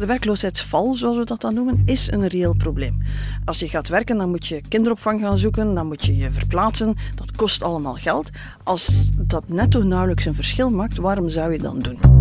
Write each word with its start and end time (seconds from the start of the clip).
De 0.00 0.06
werkloosheidsval, 0.06 0.94
zoals 0.94 1.16
we 1.16 1.24
dat 1.24 1.40
dan 1.40 1.54
noemen, 1.54 1.82
is 1.84 2.10
een 2.10 2.26
reëel 2.26 2.54
probleem. 2.54 3.02
Als 3.44 3.58
je 3.58 3.68
gaat 3.68 3.88
werken, 3.88 4.18
dan 4.18 4.30
moet 4.30 4.46
je 4.46 4.60
kinderopvang 4.68 5.20
gaan 5.20 5.38
zoeken, 5.38 5.74
dan 5.74 5.86
moet 5.86 6.04
je 6.04 6.16
je 6.16 6.30
verplaatsen. 6.32 6.96
Dat 7.14 7.36
kost 7.36 7.62
allemaal 7.62 7.94
geld. 7.94 8.30
Als 8.64 9.10
dat 9.18 9.48
netto 9.48 9.82
nauwelijks 9.82 10.24
een 10.24 10.34
verschil 10.34 10.70
maakt, 10.70 10.96
waarom 10.96 11.28
zou 11.28 11.52
je 11.52 11.58
dan 11.58 11.78
doen? 11.78 12.19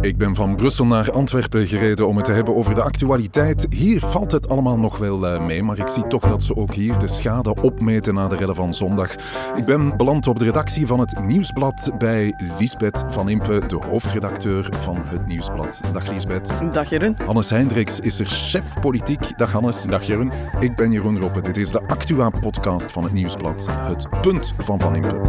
Ik 0.00 0.16
ben 0.16 0.34
van 0.34 0.56
Brussel 0.56 0.86
naar 0.86 1.10
Antwerpen 1.10 1.66
gereden 1.66 2.08
om 2.08 2.16
het 2.16 2.24
te 2.24 2.32
hebben 2.32 2.56
over 2.56 2.74
de 2.74 2.82
actualiteit. 2.82 3.66
Hier 3.70 4.00
valt 4.00 4.32
het 4.32 4.48
allemaal 4.48 4.78
nog 4.78 4.98
wel 4.98 5.26
eh, 5.26 5.46
mee, 5.46 5.62
maar 5.62 5.78
ik 5.78 5.88
zie 5.88 6.06
toch 6.06 6.22
dat 6.22 6.42
ze 6.42 6.56
ook 6.56 6.74
hier 6.74 6.98
de 6.98 7.08
schade 7.08 7.54
opmeten 7.62 8.14
na 8.14 8.28
de 8.28 8.36
rellen 8.36 8.54
van 8.54 8.74
zondag. 8.74 9.14
Ik 9.56 9.64
ben 9.64 9.96
beland 9.96 10.26
op 10.26 10.38
de 10.38 10.44
redactie 10.44 10.86
van 10.86 11.00
het 11.00 11.24
Nieuwsblad 11.26 11.90
bij 11.98 12.34
Liesbeth 12.58 13.04
van 13.08 13.28
Impe, 13.28 13.62
de 13.66 13.76
hoofdredacteur 13.76 14.68
van 14.80 14.96
het 15.08 15.26
Nieuwsblad. 15.26 15.80
Dag 15.92 16.10
Liesbeth. 16.10 16.50
Dag 16.72 16.90
Jeroen. 16.90 17.16
Hannes 17.26 17.50
Hendricks 17.50 18.00
is 18.00 18.20
er 18.20 18.26
chef 18.26 18.80
politiek. 18.80 19.38
Dag 19.38 19.52
Hannes. 19.52 19.82
Dag 19.82 20.02
Jeroen. 20.02 20.32
Ik 20.60 20.76
ben 20.76 20.92
Jeroen 20.92 21.20
Roppe. 21.20 21.40
Dit 21.40 21.56
is 21.56 21.70
de 21.70 21.80
Actua-podcast 21.86 22.92
van 22.92 23.02
het 23.02 23.12
Nieuwsblad. 23.12 23.66
Het 23.70 24.20
punt 24.20 24.54
van 24.58 24.80
Van 24.80 24.94
Impe. 24.94 25.20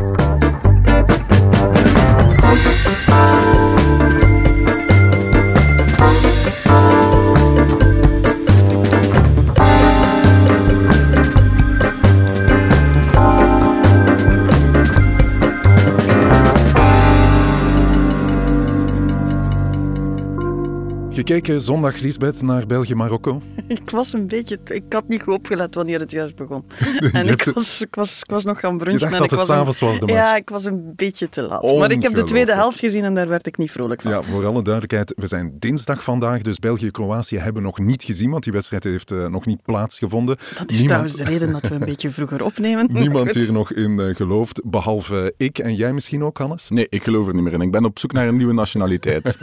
Gekeken 21.21 21.61
zondag, 21.61 21.99
Lisbeth, 21.99 22.41
naar 22.41 22.65
België-Marokko? 22.65 23.41
Ik 23.67 23.89
was 23.89 24.13
een 24.13 24.27
beetje... 24.27 24.59
Ik 24.63 24.83
had 24.89 25.07
niet 25.07 25.23
goed 25.23 25.33
opgelet 25.33 25.75
wanneer 25.75 25.99
het 25.99 26.11
juist 26.11 26.35
begon. 26.35 26.63
En 27.11 27.27
ik 27.27 27.43
was, 27.43 27.81
ik, 27.81 27.95
was, 27.95 28.19
ik 28.19 28.29
was 28.29 28.43
nog 28.43 28.59
gaan 28.59 28.77
brunchen. 28.77 28.93
Je 28.93 28.99
dacht 28.99 29.13
en 29.13 29.19
dat 29.19 29.31
ik 29.31 29.37
het 29.37 29.47
s'avonds 29.47 29.79
was, 29.79 29.99
de 29.99 30.05
match. 30.05 30.17
Ja, 30.17 30.35
ik 30.35 30.49
was 30.49 30.65
een 30.65 30.93
beetje 30.95 31.29
te 31.29 31.41
laat. 31.41 31.77
Maar 31.77 31.91
ik 31.91 32.03
heb 32.03 32.13
de 32.13 32.23
tweede 32.23 32.53
helft 32.53 32.79
gezien 32.79 33.03
en 33.03 33.15
daar 33.15 33.27
werd 33.27 33.47
ik 33.47 33.57
niet 33.57 33.71
vrolijk 33.71 34.01
van. 34.01 34.11
Ja, 34.11 34.21
voor 34.21 34.45
alle 34.45 34.61
duidelijkheid, 34.61 35.13
we 35.15 35.27
zijn 35.27 35.55
dinsdag 35.59 36.03
vandaag, 36.03 36.41
dus 36.41 36.59
België-Kroatië 36.59 37.37
hebben 37.37 37.61
we 37.61 37.67
nog 37.67 37.79
niet 37.79 38.03
gezien, 38.03 38.31
want 38.31 38.43
die 38.43 38.53
wedstrijd 38.53 38.83
heeft 38.83 39.11
eh, 39.11 39.27
nog 39.27 39.45
niet 39.45 39.63
plaatsgevonden. 39.63 40.37
Dat 40.57 40.71
is 40.71 40.83
trouwens 40.83 41.13
de 41.13 41.23
reden 41.23 41.51
dat 41.51 41.67
we 41.67 41.75
een 41.75 41.85
beetje 41.85 42.09
vroeger 42.19 42.43
opnemen. 42.43 42.89
niemand 42.91 43.33
hier 43.33 43.51
nog 43.51 43.73
in 43.73 43.99
eh, 43.99 44.15
gelooft, 44.15 44.61
behalve 44.63 45.33
ik 45.37 45.59
en 45.59 45.75
jij 45.75 45.93
misschien 45.93 46.23
ook, 46.23 46.37
Hannes. 46.37 46.69
Nee, 46.69 46.87
ik 46.89 47.03
geloof 47.03 47.27
er 47.27 47.33
niet 47.33 47.43
meer 47.43 47.53
in. 47.53 47.61
Ik 47.61 47.71
ben 47.71 47.85
op 47.85 47.99
zoek 47.99 48.11
naar 48.11 48.27
een 48.27 48.37
nieuwe 48.37 48.53
nationaliteit. 48.53 49.37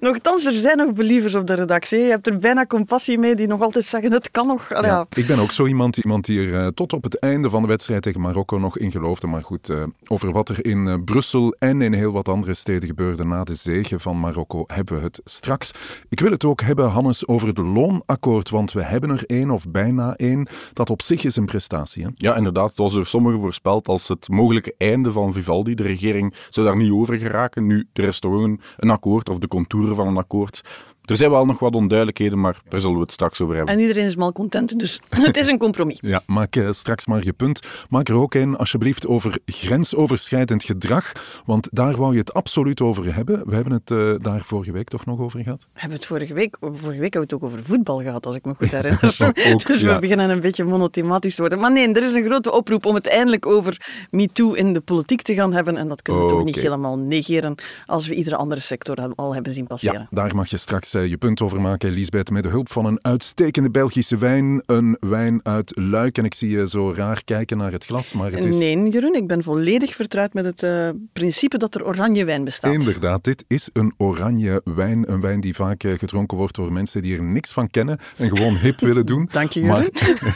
Nochtans, 0.00 0.45
er 0.46 0.52
zijn 0.52 0.76
nog 0.76 0.92
believers 0.92 1.34
op 1.34 1.46
de 1.46 1.54
redactie. 1.54 1.98
Je 1.98 2.10
hebt 2.10 2.26
er 2.26 2.38
bijna 2.38 2.66
compassie 2.66 3.18
mee 3.18 3.34
die 3.36 3.46
nog 3.46 3.60
altijd 3.60 3.84
zeggen, 3.84 4.12
het 4.12 4.30
kan 4.30 4.46
nog. 4.46 4.72
Allee, 4.72 4.90
ja. 4.90 5.06
Ik 5.14 5.26
ben 5.26 5.38
ook 5.38 5.50
zo 5.50 5.66
iemand, 5.66 5.96
iemand 5.96 6.24
die 6.24 6.40
er 6.40 6.64
eh, 6.64 6.66
tot 6.66 6.92
op 6.92 7.02
het 7.02 7.18
einde 7.18 7.50
van 7.50 7.62
de 7.62 7.68
wedstrijd 7.68 8.02
tegen 8.02 8.20
Marokko 8.20 8.58
nog 8.58 8.78
in 8.78 8.90
geloofde. 8.90 9.26
Maar 9.26 9.42
goed, 9.42 9.68
eh, 9.68 9.82
over 10.06 10.32
wat 10.32 10.48
er 10.48 10.64
in 10.64 10.88
eh, 10.88 10.94
Brussel 11.04 11.56
en 11.58 11.82
in 11.82 11.92
heel 11.92 12.12
wat 12.12 12.28
andere 12.28 12.54
steden 12.54 12.88
gebeurde 12.88 13.24
na 13.24 13.44
de 13.44 13.54
zege 13.54 14.00
van 14.00 14.20
Marokko 14.20 14.64
hebben 14.66 14.96
we 14.96 15.02
het 15.02 15.20
straks. 15.24 15.72
Ik 16.08 16.20
wil 16.20 16.30
het 16.30 16.44
ook 16.44 16.60
hebben, 16.60 16.88
Hannes, 16.88 17.26
over 17.26 17.48
het 17.48 17.58
loonakkoord, 17.58 18.50
want 18.50 18.72
we 18.72 18.82
hebben 18.82 19.10
er 19.10 19.24
één 19.26 19.50
of 19.50 19.70
bijna 19.70 20.14
één. 20.14 20.48
Dat 20.72 20.90
op 20.90 21.02
zich 21.02 21.24
is 21.24 21.36
een 21.36 21.46
prestatie. 21.46 22.04
Hè? 22.04 22.10
ja, 22.14 22.36
inderdaad. 22.36 22.68
Het 22.68 22.78
was 22.78 22.92
door 22.92 23.06
sommigen 23.06 23.40
voorspeld 23.40 23.88
als 23.88 24.08
het 24.08 24.28
mogelijke 24.28 24.74
einde 24.78 25.12
van 25.12 25.32
Vivaldi. 25.32 25.74
De 25.74 25.82
regering 25.82 26.34
zou 26.50 26.66
daar 26.66 26.76
niet 26.76 26.92
over 26.92 27.18
geraken. 27.18 27.66
Nu, 27.66 27.88
er 27.92 28.04
is 28.04 28.18
toch 28.18 28.42
een, 28.42 28.60
een 28.76 28.90
akkoord, 28.90 29.28
of 29.28 29.38
de 29.38 29.48
contouren 29.48 29.96
van 29.96 30.06
een 30.06 30.16
akkoord. 30.16 30.24
akkoord. 30.26 30.60
Er 31.06 31.16
zijn 31.16 31.30
wel 31.30 31.46
nog 31.46 31.58
wat 31.58 31.74
onduidelijkheden, 31.74 32.40
maar 32.40 32.60
daar 32.68 32.80
zullen 32.80 32.96
we 32.96 33.02
het 33.02 33.12
straks 33.12 33.40
over 33.40 33.56
hebben. 33.56 33.74
En 33.74 33.80
iedereen 33.80 34.04
is 34.04 34.16
mal 34.16 34.32
content, 34.32 34.78
dus 34.78 35.00
het 35.08 35.36
is 35.36 35.48
een 35.48 35.58
compromis. 35.58 35.98
Ja, 36.00 36.22
maak 36.26 36.56
eh, 36.56 36.68
straks 36.70 37.06
maar 37.06 37.24
je 37.24 37.32
punt. 37.32 37.60
Maak 37.88 38.08
er 38.08 38.14
ook 38.14 38.34
een, 38.34 38.56
alsjeblieft, 38.56 39.06
over 39.06 39.38
grensoverschrijdend 39.46 40.64
gedrag. 40.64 41.12
Want 41.44 41.68
daar 41.72 41.96
wou 41.96 42.12
je 42.12 42.18
het 42.18 42.34
absoluut 42.34 42.80
over 42.80 43.14
hebben. 43.14 43.42
We 43.46 43.54
hebben 43.54 43.72
het 43.72 43.90
eh, 43.90 44.14
daar 44.22 44.40
vorige 44.44 44.72
week 44.72 44.88
toch 44.88 45.06
nog 45.06 45.20
over 45.20 45.42
gehad. 45.42 45.68
We 45.72 45.80
hebben 45.80 45.98
het 45.98 46.06
vorige 46.06 46.34
week, 46.34 46.56
vorige 46.60 47.00
week 47.00 47.12
hebben 47.12 47.12
we 47.12 47.18
het 47.18 47.32
ook 47.32 47.44
over 47.44 47.62
voetbal 47.62 48.02
gehad, 48.02 48.26
als 48.26 48.36
ik 48.36 48.44
me 48.44 48.54
goed 48.54 48.70
herinner. 48.80 49.16
Ook, 49.52 49.66
dus 49.66 49.82
we 49.82 49.98
beginnen 49.98 50.30
een 50.30 50.40
beetje 50.40 50.64
monothematisch 50.64 51.34
te 51.34 51.40
worden. 51.40 51.60
Maar 51.60 51.72
nee, 51.72 51.92
er 51.92 52.02
is 52.02 52.14
een 52.14 52.24
grote 52.24 52.52
oproep 52.52 52.86
om 52.86 52.94
het 52.94 53.06
eindelijk 53.06 53.46
over 53.46 54.06
MeToo 54.10 54.52
in 54.52 54.72
de 54.72 54.80
politiek 54.80 55.22
te 55.22 55.34
gaan 55.34 55.52
hebben. 55.52 55.76
En 55.76 55.88
dat 55.88 56.02
kunnen 56.02 56.22
we 56.22 56.28
toch 56.28 56.44
niet 56.44 56.56
helemaal 56.56 56.98
negeren 56.98 57.54
als 57.86 58.08
we 58.08 58.14
iedere 58.14 58.36
andere 58.36 58.60
sector 58.60 59.14
al 59.14 59.34
hebben 59.34 59.52
zien 59.52 59.66
passeren. 59.66 60.00
Ja, 60.00 60.06
daar 60.10 60.34
mag 60.34 60.48
je 60.48 60.56
straks 60.56 60.95
eh, 60.96 61.06
je 61.06 61.16
punt 61.16 61.40
over 61.40 61.60
maken, 61.60 61.90
Lisbeth, 61.90 62.30
met 62.30 62.42
de 62.42 62.48
hulp 62.48 62.72
van 62.72 62.84
een 62.84 62.98
uitstekende 63.04 63.70
Belgische 63.70 64.18
wijn. 64.18 64.62
Een 64.66 64.96
wijn 65.00 65.40
uit 65.42 65.72
Luik. 65.74 66.18
En 66.18 66.24
ik 66.24 66.34
zie 66.34 66.50
je 66.50 66.68
zo 66.68 66.92
raar 66.92 67.24
kijken 67.24 67.56
naar 67.56 67.72
het 67.72 67.84
glas, 67.84 68.12
maar 68.12 68.32
het 68.32 68.44
is... 68.44 68.56
Nee, 68.56 68.88
Jeroen, 68.88 69.14
ik 69.14 69.26
ben 69.26 69.42
volledig 69.42 69.94
vertrouwd 69.94 70.32
met 70.32 70.44
het 70.44 70.62
eh, 70.62 70.88
principe 71.12 71.58
dat 71.58 71.74
er 71.74 71.84
oranje 71.84 72.24
wijn 72.24 72.44
bestaat. 72.44 72.72
Inderdaad, 72.72 73.24
dit 73.24 73.44
is 73.46 73.68
een 73.72 73.94
oranje 73.96 74.60
wijn. 74.64 75.12
Een 75.12 75.20
wijn 75.20 75.40
die 75.40 75.54
vaak 75.54 75.82
eh, 75.82 75.98
gedronken 75.98 76.36
wordt 76.36 76.54
door 76.54 76.72
mensen 76.72 77.02
die 77.02 77.16
er 77.16 77.22
niks 77.22 77.52
van 77.52 77.70
kennen 77.70 77.98
en 78.16 78.28
gewoon 78.28 78.56
hip 78.64 78.80
willen 78.80 79.06
doen. 79.06 79.28
Dank 79.32 79.50
je, 79.50 79.64
maar, 79.64 79.88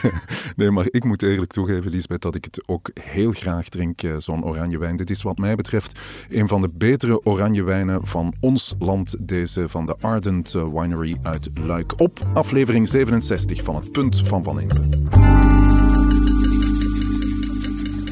Nee, 0.55 0.71
maar 0.71 0.87
ik 0.89 1.03
moet 1.03 1.23
eerlijk 1.23 1.51
toegeven, 1.51 1.91
Lisbeth, 1.91 2.21
dat 2.21 2.35
ik 2.35 2.45
het 2.45 2.63
ook 2.65 2.91
heel 3.01 3.31
graag 3.31 3.69
drink, 3.69 4.01
zo'n 4.17 4.45
oranje 4.45 4.77
wijn. 4.77 4.95
Dit 4.95 5.09
is 5.09 5.21
wat 5.21 5.37
mij 5.37 5.55
betreft 5.55 5.99
een 6.29 6.47
van 6.47 6.61
de 6.61 6.69
betere 6.73 7.25
oranje 7.25 7.63
wijnen 7.63 8.07
van 8.07 8.33
ons 8.39 8.75
land. 8.79 9.15
Deze 9.19 9.69
van 9.69 9.85
de 9.85 9.95
Ardent 9.99 10.50
eh, 10.55 10.63
Winery 10.63 11.17
uit 11.23 11.49
Luik. 11.53 11.93
Op 11.97 12.19
aflevering 12.33 12.87
67 12.87 13.63
van 13.63 13.75
het 13.75 13.91
Punt 13.91 14.21
van 14.27 14.43
Van 14.43 14.59
Impe. 14.59 14.81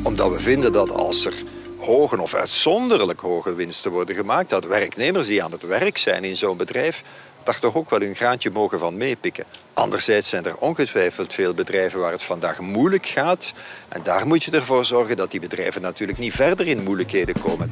Omdat 0.03 0.31
we 0.31 0.39
vinden 0.39 0.73
dat 0.73 0.91
als 0.91 1.25
er 1.25 1.33
hoge 1.77 2.21
of 2.21 2.33
uitzonderlijk 2.33 3.19
hoge 3.19 3.55
winsten 3.55 3.91
worden 3.91 4.15
gemaakt, 4.15 4.49
dat 4.49 4.65
werknemers 4.65 5.27
die 5.27 5.43
aan 5.43 5.51
het 5.51 5.61
werk 5.61 5.97
zijn 5.97 6.23
in 6.23 6.35
zo'n 6.35 6.57
bedrijf, 6.57 7.03
daar 7.43 7.59
toch 7.59 7.75
ook 7.75 7.89
wel 7.89 7.99
hun 7.99 8.15
graantje 8.15 8.51
mogen 8.51 8.79
van 8.79 8.97
meepikken. 8.97 9.45
Anderzijds 9.73 10.29
zijn 10.29 10.45
er 10.45 10.57
ongetwijfeld 10.57 11.33
veel 11.33 11.53
bedrijven 11.53 11.99
waar 11.99 12.11
het 12.11 12.23
vandaag 12.23 12.59
moeilijk 12.59 13.05
gaat. 13.05 13.53
En 13.89 14.03
daar 14.03 14.27
moet 14.27 14.43
je 14.43 14.51
ervoor 14.51 14.85
zorgen 14.85 15.17
dat 15.17 15.31
die 15.31 15.39
bedrijven 15.39 15.81
natuurlijk 15.81 16.19
niet 16.19 16.33
verder 16.33 16.67
in 16.67 16.83
moeilijkheden 16.83 17.35
komen. 17.41 17.69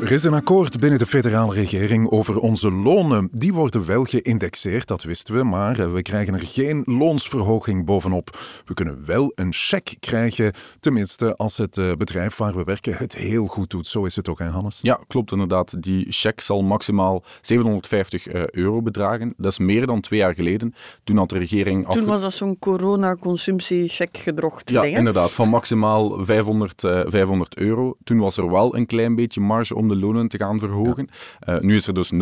Er 0.00 0.12
is 0.12 0.24
een 0.24 0.34
akkoord 0.34 0.80
binnen 0.80 0.98
de 0.98 1.06
federale 1.06 1.54
regering 1.54 2.10
over 2.10 2.38
onze 2.38 2.70
lonen. 2.70 3.28
Die 3.32 3.52
worden 3.52 3.86
wel 3.86 4.04
geïndexeerd, 4.04 4.88
dat 4.88 5.02
wisten 5.02 5.34
we, 5.34 5.42
maar 5.42 5.78
eh, 5.78 5.92
we 5.92 6.02
krijgen 6.02 6.34
er 6.34 6.40
geen 6.40 6.82
loonsverhoging 6.84 7.84
bovenop. 7.84 8.38
We 8.64 8.74
kunnen 8.74 9.02
wel 9.06 9.32
een 9.34 9.52
cheque 9.52 9.96
krijgen, 10.00 10.52
tenminste 10.80 11.36
als 11.36 11.56
het 11.56 11.78
eh, 11.78 11.92
bedrijf 11.92 12.36
waar 12.36 12.56
we 12.56 12.64
werken 12.64 12.96
het 12.96 13.14
heel 13.14 13.46
goed 13.46 13.70
doet. 13.70 13.86
Zo 13.86 14.04
is 14.04 14.16
het 14.16 14.28
ook, 14.28 14.38
hè 14.38 14.48
Hannes? 14.48 14.78
Ja, 14.82 15.00
klopt 15.06 15.32
inderdaad. 15.32 15.82
Die 15.82 16.06
cheque 16.08 16.42
zal 16.42 16.62
maximaal 16.62 17.24
750 17.40 18.26
eh, 18.26 18.46
euro 18.46 18.82
bedragen. 18.82 19.34
Dat 19.36 19.50
is 19.50 19.58
meer 19.58 19.86
dan 19.86 20.00
twee 20.00 20.18
jaar 20.18 20.34
geleden. 20.34 20.74
Toen 21.04 21.16
had 21.16 21.28
de 21.28 21.38
regering... 21.38 21.88
Toen 21.88 22.04
was 22.04 22.20
dat 22.20 22.32
zo'n 22.32 22.58
corona-consumptie-check 22.58 24.16
gedrocht 24.16 24.70
Ja, 24.70 24.80
ding, 24.80 24.92
hè? 24.92 24.98
inderdaad. 24.98 25.30
Van 25.30 25.48
maximaal 25.48 26.24
500, 26.24 26.84
eh, 26.84 27.00
500 27.06 27.56
euro. 27.56 27.96
Toen 28.04 28.18
was 28.18 28.36
er 28.36 28.50
wel 28.50 28.76
een 28.76 28.86
klein 28.86 29.14
beetje 29.14 29.40
marge 29.40 29.74
om 29.74 29.83
de 29.88 29.96
lonen 29.96 30.28
te 30.28 30.38
gaan 30.38 30.58
verhogen. 30.58 31.08
Eh, 31.38 31.58
nu 31.58 31.74
is 31.74 31.86
er 31.86 31.94
dus 31.94 32.12
0,0 32.12 32.18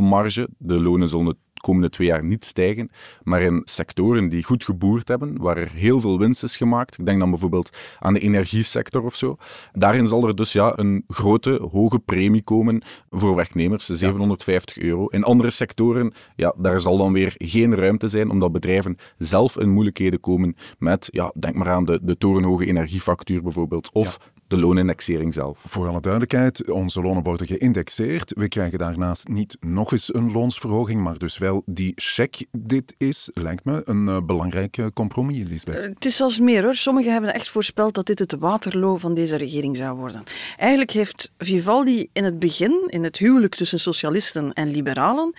marge. 0.00 0.48
De 0.58 0.80
lonen 0.80 1.08
zullen 1.08 1.26
de 1.26 1.36
komende 1.60 1.90
twee 1.90 2.06
jaar 2.06 2.24
niet 2.24 2.44
stijgen. 2.44 2.90
Maar 3.22 3.42
in 3.42 3.62
sectoren 3.64 4.28
die 4.28 4.44
goed 4.44 4.64
geboerd 4.64 5.08
hebben, 5.08 5.38
waar 5.38 5.56
er 5.56 5.70
heel 5.72 6.00
veel 6.00 6.18
winst 6.18 6.42
is 6.42 6.56
gemaakt, 6.56 6.98
ik 6.98 7.06
denk 7.06 7.18
dan 7.18 7.30
bijvoorbeeld 7.30 7.76
aan 7.98 8.14
de 8.14 8.20
energiesector 8.20 9.04
of 9.04 9.14
zo, 9.14 9.36
daarin 9.72 10.08
zal 10.08 10.26
er 10.26 10.36
dus 10.36 10.52
ja, 10.52 10.78
een 10.78 11.04
grote, 11.08 11.68
hoge 11.70 11.98
premie 11.98 12.42
komen 12.42 12.82
voor 13.10 13.34
werknemers, 13.34 13.86
750 13.86 14.78
euro. 14.78 15.06
In 15.06 15.24
andere 15.24 15.50
sectoren, 15.50 16.12
ja, 16.36 16.54
daar 16.56 16.80
zal 16.80 16.96
dan 16.96 17.12
weer 17.12 17.34
geen 17.38 17.74
ruimte 17.74 18.08
zijn, 18.08 18.30
omdat 18.30 18.52
bedrijven 18.52 18.96
zelf 19.18 19.58
in 19.58 19.70
moeilijkheden 19.70 20.20
komen 20.20 20.56
met, 20.78 21.08
ja, 21.10 21.32
denk 21.38 21.54
maar 21.54 21.70
aan 21.70 21.84
de, 21.84 21.98
de 22.02 22.18
torenhoge 22.18 22.66
energiefactuur 22.66 23.42
bijvoorbeeld, 23.42 23.90
of 23.92 24.18
de 24.48 24.58
loonindexering 24.58 25.34
zelf. 25.34 25.64
Voor 25.68 25.88
alle 25.88 26.00
duidelijkheid, 26.00 26.70
onze 26.70 27.02
lonen 27.02 27.22
worden 27.22 27.46
geïndexeerd. 27.46 28.32
We 28.36 28.48
krijgen 28.48 28.78
daarnaast 28.78 29.28
niet 29.28 29.56
nog 29.60 29.92
eens 29.92 30.14
een 30.14 30.32
loonsverhoging, 30.32 31.02
maar 31.02 31.18
dus 31.18 31.38
wel 31.38 31.62
die 31.66 31.92
cheque. 31.96 32.46
Dit 32.50 32.94
is, 32.98 33.30
lijkt 33.34 33.64
me, 33.64 33.82
een 33.84 34.08
eh, 34.08 34.20
belangrijk 34.22 34.76
eh, 34.76 34.86
compromis, 34.94 35.42
Lisbeth. 35.46 35.82
Het 35.82 36.04
is 36.04 36.16
zelfs 36.16 36.38
meer 36.38 36.62
hoor. 36.62 36.74
Sommigen 36.74 37.12
hebben 37.12 37.34
echt 37.34 37.48
voorspeld 37.48 37.94
dat 37.94 38.06
dit 38.06 38.18
het 38.18 38.32
waterloo 38.38 38.96
van 38.96 39.14
deze 39.14 39.36
regering 39.36 39.76
zou 39.76 39.96
worden. 39.96 40.22
Eigenlijk 40.56 40.90
heeft 40.90 41.32
Vivaldi 41.38 42.08
in 42.12 42.24
het 42.24 42.38
begin, 42.38 42.84
in 42.86 43.04
het 43.04 43.16
huwelijk 43.16 43.54
tussen 43.54 43.80
socialisten 43.80 44.52
en 44.52 44.70
liberalen, 44.70 45.34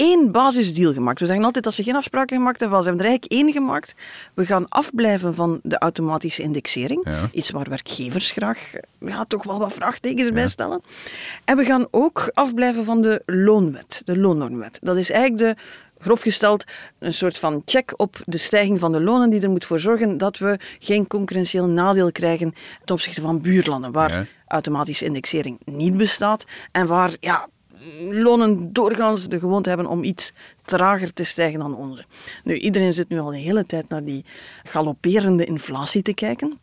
één 0.00 0.30
basisdeal 0.30 0.92
gemaakt. 0.92 1.20
We 1.20 1.26
zeggen 1.26 1.44
altijd 1.44 1.64
dat 1.64 1.74
ze 1.74 1.82
geen 1.82 1.96
afspraken 1.96 2.36
gemaakt 2.36 2.60
hebben, 2.60 2.78
ze 2.82 2.88
hebben 2.88 3.04
er 3.04 3.10
eigenlijk 3.10 3.42
één 3.42 3.52
gemaakt. 3.52 3.94
We 4.34 4.46
gaan 4.46 4.68
afblijven 4.68 5.34
van 5.34 5.60
de 5.62 5.78
automatische 5.78 6.42
indexering. 6.42 7.00
Ja. 7.04 7.28
Iets 7.32 7.50
waar 7.50 7.68
werkgevers 7.68 8.30
graag 8.30 8.70
ja, 9.00 9.24
toch 9.24 9.44
wel 9.44 9.58
wat 9.58 9.72
vraagtekens 9.72 10.30
bij 10.30 10.48
stellen. 10.48 10.82
En 11.44 11.56
we 11.56 11.64
gaan 11.64 11.86
ook 11.90 12.30
afblijven 12.34 12.84
van 12.84 13.00
de 13.00 13.22
loonwet, 13.26 14.02
de 14.04 14.18
loonnormwet. 14.18 14.78
Dat 14.82 14.96
is 14.96 15.10
eigenlijk 15.10 15.56
de 15.56 15.62
grof 16.02 16.20
gesteld 16.20 16.64
een 16.98 17.14
soort 17.14 17.38
van 17.38 17.62
check 17.64 17.92
op 17.96 18.16
de 18.26 18.38
stijging 18.38 18.78
van 18.78 18.92
de 18.92 19.00
lonen 19.00 19.30
die 19.30 19.40
er 19.40 19.50
moet 19.50 19.64
voor 19.64 19.80
zorgen 19.80 20.18
dat 20.18 20.38
we 20.38 20.58
geen 20.78 21.06
concurrentieel 21.06 21.66
nadeel 21.66 22.12
krijgen 22.12 22.54
ten 22.84 22.94
opzichte 22.94 23.20
van 23.20 23.40
buurlanden, 23.40 23.92
waar 23.92 24.10
Ja. 24.12 24.24
automatische 24.46 25.04
indexering 25.04 25.58
niet 25.64 25.96
bestaat 25.96 26.44
en 26.72 26.86
waar 26.86 27.10
ja, 27.20 27.48
lonen 28.10 28.72
doorgaans 28.72 29.28
de 29.28 29.38
gewoonte 29.38 29.68
hebben 29.68 29.86
om 29.86 30.04
iets 30.04 30.32
trager 30.64 31.12
te 31.12 31.24
stijgen 31.24 31.58
dan 31.58 31.76
onze. 31.76 32.04
Nu, 32.44 32.58
iedereen 32.58 32.92
zit 32.92 33.08
nu 33.08 33.18
al 33.18 33.30
de 33.30 33.38
hele 33.38 33.64
tijd 33.64 33.88
naar 33.88 34.04
die 34.04 34.24
galopperende 34.62 35.44
inflatie 35.44 36.02
te 36.02 36.14
kijken. 36.14 36.58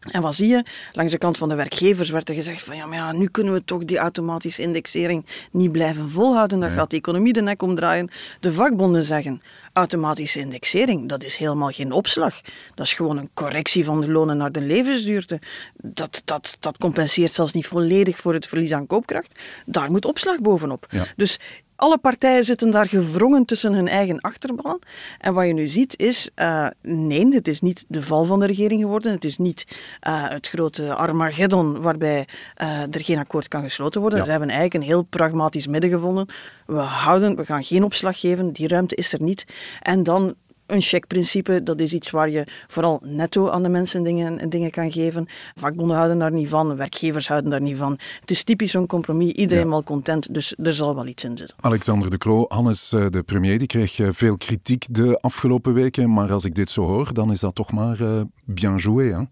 En 0.00 0.22
wat 0.22 0.34
zie 0.34 0.48
je? 0.48 0.64
Langs 0.92 1.12
de 1.12 1.18
kant 1.18 1.38
van 1.38 1.48
de 1.48 1.54
werkgevers 1.54 2.10
werd 2.10 2.28
er 2.28 2.34
gezegd 2.34 2.62
van 2.62 2.76
ja, 2.76 2.86
maar 2.86 2.96
ja, 2.96 3.12
nu 3.12 3.28
kunnen 3.28 3.52
we 3.52 3.64
toch 3.64 3.84
die 3.84 3.98
automatische 3.98 4.62
indexering 4.62 5.26
niet 5.50 5.72
blijven 5.72 6.08
volhouden. 6.08 6.60
Daar 6.60 6.70
gaat 6.70 6.90
de 6.90 6.96
economie 6.96 7.32
de 7.32 7.42
nek 7.42 7.62
omdraaien. 7.62 8.10
De 8.40 8.52
vakbonden 8.52 9.04
zeggen, 9.04 9.42
automatische 9.72 10.38
indexering, 10.38 11.08
dat 11.08 11.24
is 11.24 11.36
helemaal 11.36 11.70
geen 11.70 11.92
opslag. 11.92 12.40
Dat 12.74 12.86
is 12.86 12.92
gewoon 12.92 13.16
een 13.16 13.30
correctie 13.34 13.84
van 13.84 14.00
de 14.00 14.10
lonen 14.10 14.36
naar 14.36 14.52
de 14.52 14.60
levensduurte. 14.60 15.40
Dat, 15.74 16.22
dat, 16.24 16.56
dat 16.60 16.78
compenseert 16.78 17.32
zelfs 17.32 17.52
niet 17.52 17.66
volledig 17.66 18.18
voor 18.18 18.34
het 18.34 18.46
verlies 18.46 18.72
aan 18.72 18.86
koopkracht. 18.86 19.40
Daar 19.66 19.90
moet 19.90 20.04
opslag 20.04 20.40
bovenop. 20.40 20.86
Ja. 20.90 21.04
Dus 21.16 21.38
alle 21.80 21.98
partijen 21.98 22.44
zitten 22.44 22.70
daar 22.70 22.88
gevrongen 22.88 23.44
tussen 23.44 23.72
hun 23.72 23.88
eigen 23.88 24.20
achterballen. 24.20 24.78
En 25.18 25.34
wat 25.34 25.46
je 25.46 25.52
nu 25.52 25.66
ziet 25.66 25.98
is, 25.98 26.30
eh, 26.34 26.66
nee, 26.82 27.34
het 27.34 27.48
is 27.48 27.60
niet 27.60 27.84
de 27.88 28.02
val 28.02 28.24
van 28.24 28.40
de 28.40 28.46
regering 28.46 28.80
geworden. 28.80 29.12
Het 29.12 29.24
is 29.24 29.38
niet 29.38 29.66
eh, 30.00 30.28
het 30.28 30.48
grote 30.48 30.94
Armageddon 30.94 31.80
waarbij 31.80 32.28
eh, 32.54 32.82
er 32.82 33.04
geen 33.04 33.18
akkoord 33.18 33.48
kan 33.48 33.62
gesloten 33.62 34.00
worden. 34.00 34.18
Ja. 34.18 34.24
Ze 34.24 34.30
hebben 34.30 34.48
eigenlijk 34.48 34.82
een 34.82 34.90
heel 34.90 35.02
pragmatisch 35.02 35.66
midden 35.66 35.90
gevonden. 35.90 36.26
We 36.66 36.78
houden, 36.78 37.36
we 37.36 37.44
gaan 37.44 37.64
geen 37.64 37.84
opslag 37.84 38.20
geven, 38.20 38.52
die 38.52 38.68
ruimte 38.68 38.94
is 38.94 39.12
er 39.12 39.22
niet. 39.22 39.44
En 39.82 40.02
dan 40.02 40.34
een 40.72 40.80
checkprincipe, 40.80 41.62
dat 41.62 41.80
is 41.80 41.92
iets 41.94 42.10
waar 42.10 42.30
je 42.30 42.46
vooral 42.68 43.02
netto 43.04 43.48
aan 43.48 43.62
de 43.62 43.68
mensen 43.68 44.02
dingen, 44.02 44.48
dingen 44.48 44.70
kan 44.70 44.92
geven. 44.92 45.26
Vakbonden 45.54 45.96
houden 45.96 46.18
daar 46.18 46.32
niet 46.32 46.48
van, 46.48 46.76
werkgevers 46.76 47.28
houden 47.28 47.50
daar 47.50 47.60
niet 47.60 47.78
van. 47.78 47.98
Het 48.20 48.30
is 48.30 48.44
typisch 48.44 48.70
zo'n 48.70 48.86
compromis, 48.86 49.32
iedereen 49.32 49.64
Ja. 49.64 49.70
wel 49.70 49.82
content, 49.82 50.34
dus 50.34 50.54
er 50.62 50.74
zal 50.74 50.94
wel 50.94 51.06
iets 51.06 51.24
in 51.24 51.36
zitten. 51.38 51.56
Alexander 51.60 52.10
de 52.10 52.18
Croo, 52.18 52.44
Hannes, 52.48 52.92
eh, 52.92 53.06
de 53.10 53.22
premier, 53.22 53.58
die 53.58 53.66
kreeg 53.66 53.98
eh, 53.98 54.08
veel 54.12 54.36
kritiek 54.36 54.84
de 54.90 55.18
afgelopen 55.20 55.74
weken. 55.74 56.12
Maar 56.12 56.32
als 56.32 56.44
ik 56.44 56.54
dit 56.54 56.70
zo 56.70 56.82
hoor, 56.82 57.12
dan 57.14 57.30
is 57.30 57.40
dat 57.40 57.54
toch 57.54 57.72
maar 57.72 58.00
eh, 58.00 58.20
bien 58.44 58.76
joué. 58.76 59.04
Hè? 59.04 59.22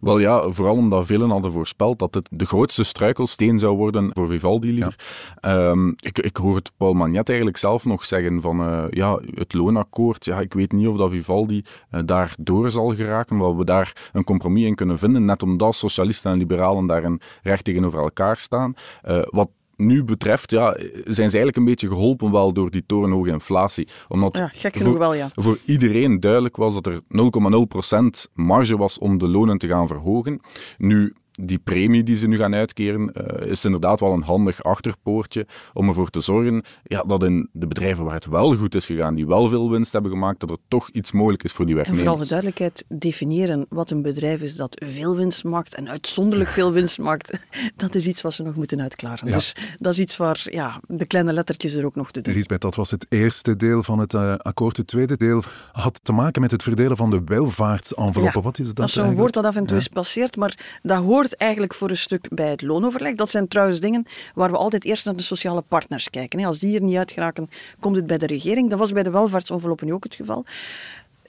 Wel 0.00 0.18
ja, 0.18 0.50
vooral 0.50 0.76
omdat 0.76 1.06
velen 1.06 1.30
hadden 1.30 1.52
voorspeld 1.52 1.98
dat 1.98 2.14
het 2.14 2.28
de 2.30 2.46
grootste 2.46 2.84
struikelsteen 2.84 3.58
zou 3.58 3.76
worden 3.76 4.10
voor 4.12 4.26
Vivaldi 4.26 4.72
liever. 4.72 4.98
Ehm, 5.40 5.88
ik, 5.88 6.18
ik 6.18 6.36
hoor 6.36 6.54
het 6.54 6.72
Paul 6.76 6.92
Magnet 6.92 7.28
eigenlijk 7.28 7.58
zelf 7.58 7.84
nog 7.84 8.04
zeggen 8.04 8.40
van 8.40 8.60
eh, 8.60 8.84
ja, 8.90 9.20
het 9.34 9.54
loonakkoord, 9.54 10.24
ja, 10.24 10.40
ik 10.40 10.52
weet 10.52 10.72
niet 10.72 10.88
of 10.88 10.96
dat 10.96 11.10
Vivaldi 11.10 11.64
eh, 11.90 12.00
daar 12.04 12.34
door 12.38 12.70
zal 12.70 12.94
geraken, 12.94 13.38
wel 13.38 13.56
we 13.56 13.64
daar 13.64 14.10
een 14.12 14.24
compromis 14.24 14.64
in 14.64 14.74
kunnen 14.74 14.98
vinden, 14.98 15.24
net 15.24 15.42
omdat 15.42 15.74
socialisten 15.74 16.32
en 16.32 16.38
liberalen 16.38 16.86
daarin 16.86 17.20
recht 17.42 17.64
tegenover 17.64 18.00
elkaar 18.00 18.36
staan. 18.36 18.74
Eh, 19.02 19.18
wat 19.24 19.48
nu 19.76 20.04
betreft, 20.04 20.50
ja, 20.50 20.72
zijn 21.04 21.14
ze 21.14 21.20
eigenlijk 21.20 21.56
een 21.56 21.64
beetje 21.64 21.88
geholpen 21.88 22.32
wel 22.32 22.52
door 22.52 22.70
die 22.70 22.84
torenhoge 22.86 23.30
inflatie. 23.30 23.88
Omdat 24.08 24.36
Ja, 24.36 24.46
gek 24.46 24.72
voor- 24.72 24.82
genoeg 24.82 24.98
wel, 24.98 25.14
ja. 25.14 25.28
voor 25.34 25.58
iedereen 25.64 26.20
duidelijk 26.20 26.56
was 26.56 26.74
dat 26.74 26.86
er 26.86 27.00
0,0% 27.08 28.28
marge 28.34 28.76
was 28.76 28.98
om 28.98 29.18
de 29.18 29.28
lonen 29.28 29.58
te 29.58 29.68
gaan 29.68 29.86
verhogen. 29.86 30.40
Nu, 30.78 31.14
die 31.40 31.58
premie 31.58 32.02
die 32.02 32.16
ze 32.16 32.26
nu 32.28 32.36
gaan 32.36 32.54
uitkeren, 32.54 33.12
eh, 33.12 33.46
is 33.50 33.64
inderdaad 33.64 34.00
wel 34.00 34.12
een 34.12 34.22
handig 34.22 34.62
achterpoortje 34.62 35.46
om 35.72 35.88
ervoor 35.88 36.10
te 36.10 36.20
zorgen 36.20 36.62
ja, 36.82 37.02
dat 37.02 37.22
in 37.22 37.48
de 37.52 37.66
bedrijven 37.66 38.04
waar 38.04 38.14
het 38.14 38.26
wel 38.26 38.56
goed 38.56 38.74
is 38.74 38.86
gegaan, 38.86 39.14
die 39.14 39.26
wel 39.26 39.48
veel 39.48 39.70
winst 39.70 39.92
hebben 39.92 40.10
gemaakt, 40.10 40.40
dat 40.40 40.50
er 40.50 40.56
toch 40.68 40.88
iets 40.90 41.12
mogelijk 41.12 41.44
is 41.44 41.52
voor 41.52 41.66
die 41.66 41.74
En 41.74 41.80
werknemers. 41.80 42.08
vooral 42.08 42.24
de 42.24 42.30
duidelijkheid, 42.30 42.84
definiëren 42.88 43.66
wat 43.68 43.90
een 43.90 44.02
bedrijf 44.02 44.42
is 44.42 44.56
dat 44.56 44.82
veel 44.86 45.16
winst 45.16 45.44
maakt 45.44 45.74
en 45.74 45.88
uitzonderlijk 45.88 46.50
veel 46.50 46.72
winst 46.72 46.98
maakt, 46.98 47.38
dat 47.76 47.94
is 47.94 48.06
iets 48.06 48.22
wat 48.22 48.34
ze 48.34 48.42
nog 48.42 48.54
moeten 48.56 48.80
uitklaren. 48.80 49.26
Ja. 49.28 49.32
Dus 49.32 49.54
dat 49.78 49.92
is 49.92 49.98
iets 49.98 50.16
waar 50.16 50.46
ja, 50.50 50.80
de 50.86 51.06
kleine 51.06 51.32
lettertjes 51.32 51.74
er 51.74 51.84
ook 51.84 51.94
nog 51.94 52.10
te 52.10 52.20
doen. 52.20 52.34
Lisbeth, 52.34 52.60
dat 52.60 52.74
was 52.74 52.90
het 52.90 53.06
eerste 53.08 53.56
deel 53.56 53.82
van 53.82 53.98
het 53.98 54.14
eh, 54.14 54.34
akkoord. 54.36 54.76
Het 54.76 54.86
tweede 54.86 55.16
deel 55.16 55.42
had 55.72 56.00
te 56.02 56.12
maken 56.12 56.40
met 56.40 56.50
het 56.50 56.62
verdelen 56.62 56.96
van 56.96 57.10
de 57.10 57.20
welvaartsenveloppen. 57.24 58.40
Ja, 58.40 58.46
Wat 58.46 58.58
is 58.58 58.66
dat 58.66 58.76
Dat 58.76 58.86
is 58.88 58.92
zo'n 58.92 59.14
woord 59.14 59.32
dat 59.34 59.44
af 59.44 59.56
en 59.56 59.62
toe 59.66 59.76
Ja. 59.76 59.80
is 59.82 59.88
passeert, 59.88 60.36
maar 60.36 60.78
dat 60.82 61.02
hoort 61.02 61.25
eigenlijk 61.34 61.74
voor 61.74 61.90
een 61.90 61.96
stuk 61.96 62.28
bij 62.30 62.50
het 62.50 62.62
loonoverleg. 62.62 63.14
Dat 63.14 63.30
zijn 63.30 63.48
trouwens 63.48 63.80
dingen 63.80 64.06
waar 64.34 64.50
we 64.50 64.56
altijd 64.56 64.84
eerst 64.84 65.04
naar 65.04 65.16
de 65.16 65.22
sociale 65.22 65.62
partners 65.62 66.10
kijken. 66.10 66.44
Als 66.44 66.58
die 66.58 66.74
er 66.74 66.82
niet 66.82 66.96
uit 66.96 67.12
geraken, 67.12 67.50
komt 67.80 67.96
het 67.96 68.06
bij 68.06 68.18
de 68.18 68.26
regering. 68.26 68.70
Dat 68.70 68.78
was 68.78 68.92
bij 68.92 69.02
de 69.02 69.10
welvaartsenveloppen 69.10 69.86
nu 69.86 69.92
ook 69.92 70.04
het 70.04 70.14
geval. 70.14 70.44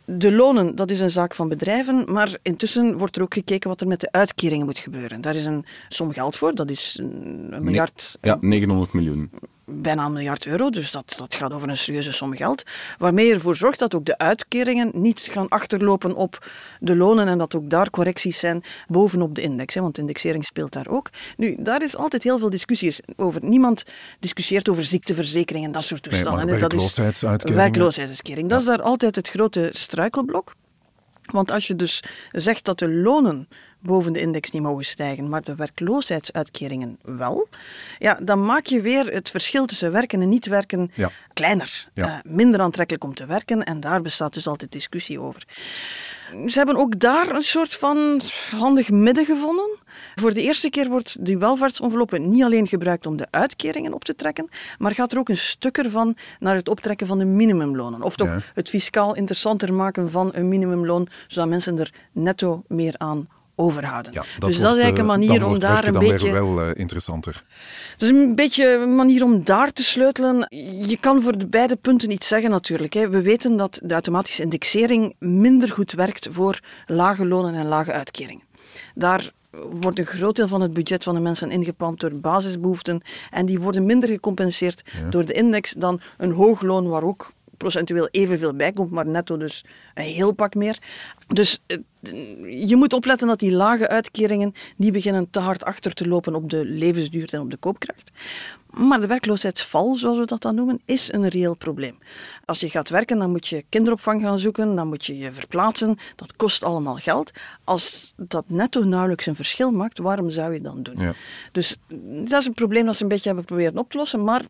De 0.06 0.32
lonen, 0.32 0.76
dat 0.76 0.92
is 0.92 1.00
een 1.00 1.10
zaak 1.10 1.36
van 1.36 1.48
bedrijven, 1.48 2.14
maar 2.14 2.38
intussen 2.42 2.98
wordt 2.98 3.16
er 3.16 3.22
ook 3.22 3.34
gekeken 3.34 3.70
wat 3.70 3.82
er 3.82 3.88
met 3.88 4.00
de 4.00 4.12
uitkeringen 4.12 4.66
moet 4.66 4.78
gebeuren. 4.78 5.22
Daar 5.22 5.36
is 5.36 5.46
een 5.46 5.66
som 5.90 6.14
geld 6.14 6.36
voor, 6.36 6.56
dat 6.56 6.70
is 6.70 6.98
een 7.02 7.38
een 7.52 7.64
miljard 7.64 8.18
Ja, 8.22 8.38
900 8.42 8.94
miljoen. 8.94 9.32
Bijna 9.69 10.06
een 10.06 10.14
miljard 10.14 10.46
euro, 10.46 10.69
dus 10.69 10.92
dat, 10.92 11.14
dat 11.18 11.36
gaat 11.36 11.54
over 11.54 11.69
een 11.69 11.78
serieuze 11.78 12.12
som 12.12 12.36
geld. 12.36 12.64
Waarmee 12.98 13.25
je 13.28 13.34
ervoor 13.34 13.56
zorgt 13.56 13.80
dat 13.80 13.96
ook 13.96 14.06
de 14.06 14.18
uitkeringen 14.18 14.92
niet 14.94 15.19
gaan 15.31 15.48
achterlopen 15.48 16.16
op 16.16 16.48
de 16.80 16.96
lonen 16.96 17.28
en 17.28 17.38
dat 17.38 17.56
ook 17.56 17.69
daar 17.69 17.90
correcties 17.90 18.40
zijn 18.40 18.64
bovenop 18.88 19.36
de 19.36 19.42
index. 19.42 19.74
Hè, 19.74 19.81
want 19.81 19.96
de 19.96 20.02
indexering 20.02 20.46
speelt 20.46 20.72
daar 20.74 20.88
ook. 20.88 21.10
Nu, 21.38 21.56
daar 21.60 21.81
is 21.81 21.96
altijd 21.98 22.24
heel 22.24 22.40
veel 22.40 22.50
discussies 22.50 23.00
over. 23.16 23.46
Niemand 23.46 23.84
discussieert 24.19 24.69
over 24.69 24.84
ziekteverzekering 24.84 25.66
en 25.66 25.72
dat 25.72 25.84
soort 25.84 26.06
Nee, 26.06 26.13
toestanden. 26.13 26.48
hè. 26.48 26.60
dat 26.60 26.74
is 26.74 26.78
werkloosheidsuitkeringen. 26.80 27.63
werkloosheidsuitkering. 27.63 28.50
Dat 28.50 28.60
is 28.60 28.66
daar 28.66 28.81
altijd 28.81 29.16
het 29.16 29.30
grote 29.30 29.70
struikelblok. 29.72 30.54
Want 31.28 31.52
als 31.52 31.68
je 31.68 31.75
dus 31.75 32.04
zegt 32.30 32.66
dat 32.66 32.80
de 32.80 32.90
lonen 32.90 33.48
boven 33.79 34.13
de 34.13 34.19
index 34.19 34.51
niet 34.51 34.62
mogen 34.62 34.85
stijgen, 34.85 35.29
maar 35.29 35.41
de 35.44 35.56
werkloosheidsuitkeringen 35.56 36.97
wel, 37.01 37.47
ja, 38.00 38.19
dan 38.21 38.45
maak 38.45 38.65
je 38.65 38.81
weer 38.81 39.06
het 39.06 39.29
verschil 39.29 39.65
tussen 39.65 39.91
werken 39.91 40.21
en 40.21 40.29
niet 40.29 40.45
werken 40.45 40.91
Ja. 40.94 41.12
kleiner. 41.33 41.88
Ja. 41.94 42.06
Eh, 42.07 42.31
minder 42.31 42.59
aantrekkelijk 42.62 43.03
om 43.03 43.13
te 43.13 43.25
werken 43.25 43.63
en 43.63 43.79
daar 43.79 44.01
bestaat 44.01 44.33
dus 44.33 44.47
altijd 44.47 44.71
discussie 44.71 45.19
over. 45.19 45.44
Ze 46.45 46.57
hebben 46.57 46.75
ook 46.75 47.00
daar 47.00 47.29
een 47.35 47.44
soort 47.44 47.74
van 47.74 48.21
handig 48.51 48.89
midden 48.89 49.25
gevonden. 49.25 49.69
Voor 50.15 50.33
de 50.33 50.41
eerste 50.41 50.69
keer 50.69 50.89
wordt 50.89 51.25
die 51.25 51.38
welvaartsenveloppe 51.38 52.18
niet 52.18 52.44
alleen 52.44 52.68
gebruikt 52.68 53.06
om 53.06 53.18
de 53.18 53.27
uitkeringen 53.29 53.94
op 53.94 54.03
te 54.03 54.15
trekken, 54.15 54.50
maar 54.77 54.91
gaat 54.94 55.12
er 55.12 55.18
ook 55.19 55.29
een 55.29 55.38
stuk 55.38 55.77
ervan 55.77 56.15
naar 56.39 56.55
het 56.55 56.69
optrekken 56.69 57.07
van 57.07 57.17
de 57.19 57.25
minimumlonen. 57.25 58.01
Of 58.01 58.15
toch 58.15 58.27
Ja. 58.27 58.39
het 58.53 58.69
fiscaal 58.69 59.15
interessanter 59.15 59.74
maken 59.74 60.12
van 60.12 60.29
een 60.34 60.48
minimumloon, 60.48 61.07
zodat 61.27 61.50
mensen 61.50 61.79
er 61.79 61.93
netto 62.12 62.63
meer 62.67 62.93
aan 62.98 63.27
overhouden. 63.60 64.14
Ja, 64.14 64.22
dus 64.22 64.60
dat 64.60 64.76
is 64.76 64.84
eigenlijk 64.84 64.98
een 64.98 65.22
eh, 65.22 65.28
manier 65.28 65.46
om 65.46 65.60
daar 65.60 65.88
een 65.88 65.94
dan 65.94 66.08
beetje... 66.08 66.32
wel 66.32 66.62
eh, 66.62 66.70
interessanter. 66.74 67.44
Is 67.98 68.10
een 68.10 68.36
beetje 68.36 68.74
een 68.74 68.96
manier 68.96 69.24
om 69.24 69.44
daar 69.44 69.74
te 69.74 69.84
sleutelen. 69.84 70.48
Je 70.88 70.98
kan 71.00 71.22
voor 71.22 71.38
de 71.38 71.48
beide 71.48 71.76
punten 71.76 72.12
iets 72.12 72.28
zeggen 72.28 72.50
natuurlijk. 72.50 72.94
hè. 72.94 73.10
We 73.10 73.22
weten 73.22 73.58
dat 73.58 73.80
de 73.84 73.94
automatische 73.94 74.42
indexering 74.42 75.16
minder 75.20 75.70
goed 75.70 75.92
werkt 75.92 76.28
voor 76.32 76.60
lage 76.86 77.26
lonen 77.26 77.56
en 77.56 77.68
lage 77.68 77.92
uitkeringen. 77.92 78.44
Daar 78.96 79.32
wordt 79.70 80.00
een 80.00 80.06
groot 80.06 80.36
deel 80.36 80.48
van 80.48 80.62
het 80.62 80.74
budget 80.74 81.04
van 81.04 81.16
de 81.16 81.22
mensen 81.22 81.52
ingepand 81.52 82.00
door 82.00 82.14
basisbehoeften 82.14 83.02
en 83.32 83.46
die 83.46 83.60
worden 83.60 83.86
minder 83.86 84.10
gecompenseerd 84.10 84.84
door 85.10 85.26
de 85.26 85.34
index 85.34 85.72
dan 85.72 86.02
een 86.18 86.32
hoog 86.32 86.62
loon 86.62 86.88
waar 86.88 87.04
ook 87.04 87.32
procentueel 87.58 88.08
evenveel 88.12 88.54
bij 88.56 88.72
komt, 88.72 88.92
maar 88.92 89.08
netto 89.08 89.38
dus 89.38 89.66
een 89.94 90.04
heel 90.04 90.34
pak 90.34 90.56
meer. 90.56 90.78
Dus 91.28 91.60
eh, 91.66 91.78
je 92.68 92.76
moet 92.76 92.94
opletten 92.94 93.28
dat 93.28 93.40
die 93.40 93.52
lage 93.52 93.88
uitkeringen 93.88 94.54
niet 94.76 94.94
beginnen 94.94 95.30
te 95.30 95.40
hard 95.40 95.64
achter 95.64 95.94
te 95.94 96.08
lopen 96.08 96.36
op 96.36 96.50
de 96.50 96.66
levensduur 96.66 97.34
en 97.34 97.42
op 97.42 97.52
de 97.52 97.58
koopkracht. 97.58 98.12
Maar 98.77 99.00
de 99.00 99.07
werkloosheidsval, 99.07 99.96
zoals 99.96 100.17
we 100.17 100.25
dat 100.25 100.41
dan 100.41 100.55
noemen, 100.55 100.81
is 100.86 101.13
een 101.13 101.27
reëel 101.27 101.55
probleem. 101.55 101.98
Als 102.46 102.60
je 102.60 102.69
gaat 102.69 102.89
werken, 102.89 103.17
dan 103.17 103.31
moet 103.31 103.48
je 103.48 103.65
kinderopvang 103.69 104.22
gaan 104.22 104.39
zoeken, 104.39 104.75
dan 104.75 104.88
moet 104.88 105.05
je 105.05 105.17
je 105.17 105.31
verplaatsen. 105.31 105.98
Dat 106.15 106.36
kost 106.36 106.63
allemaal 106.63 106.96
geld. 106.96 107.31
Als 107.63 108.13
dat 108.15 108.43
netto 108.48 108.84
nauwelijks 108.84 109.25
een 109.25 109.36
verschil 109.36 109.72
maakt, 109.72 109.98
waarom 109.98 110.29
zou 110.29 110.53
je 110.53 110.62
dan 110.62 110.84
doen? 110.84 110.96
Ja. 110.98 111.13
Dus 111.51 111.77
dat 112.25 112.41
is 112.41 112.46
een 112.46 112.53
probleem 112.53 112.86
dat 112.86 112.96
ze 112.96 113.03
een 113.03 113.10
beetje 113.10 113.27
hebben 113.27 113.46
proberen 113.46 113.77
op 113.77 113.91
te 113.91 113.98
lossen. 113.98 114.24
Maar 114.24 114.41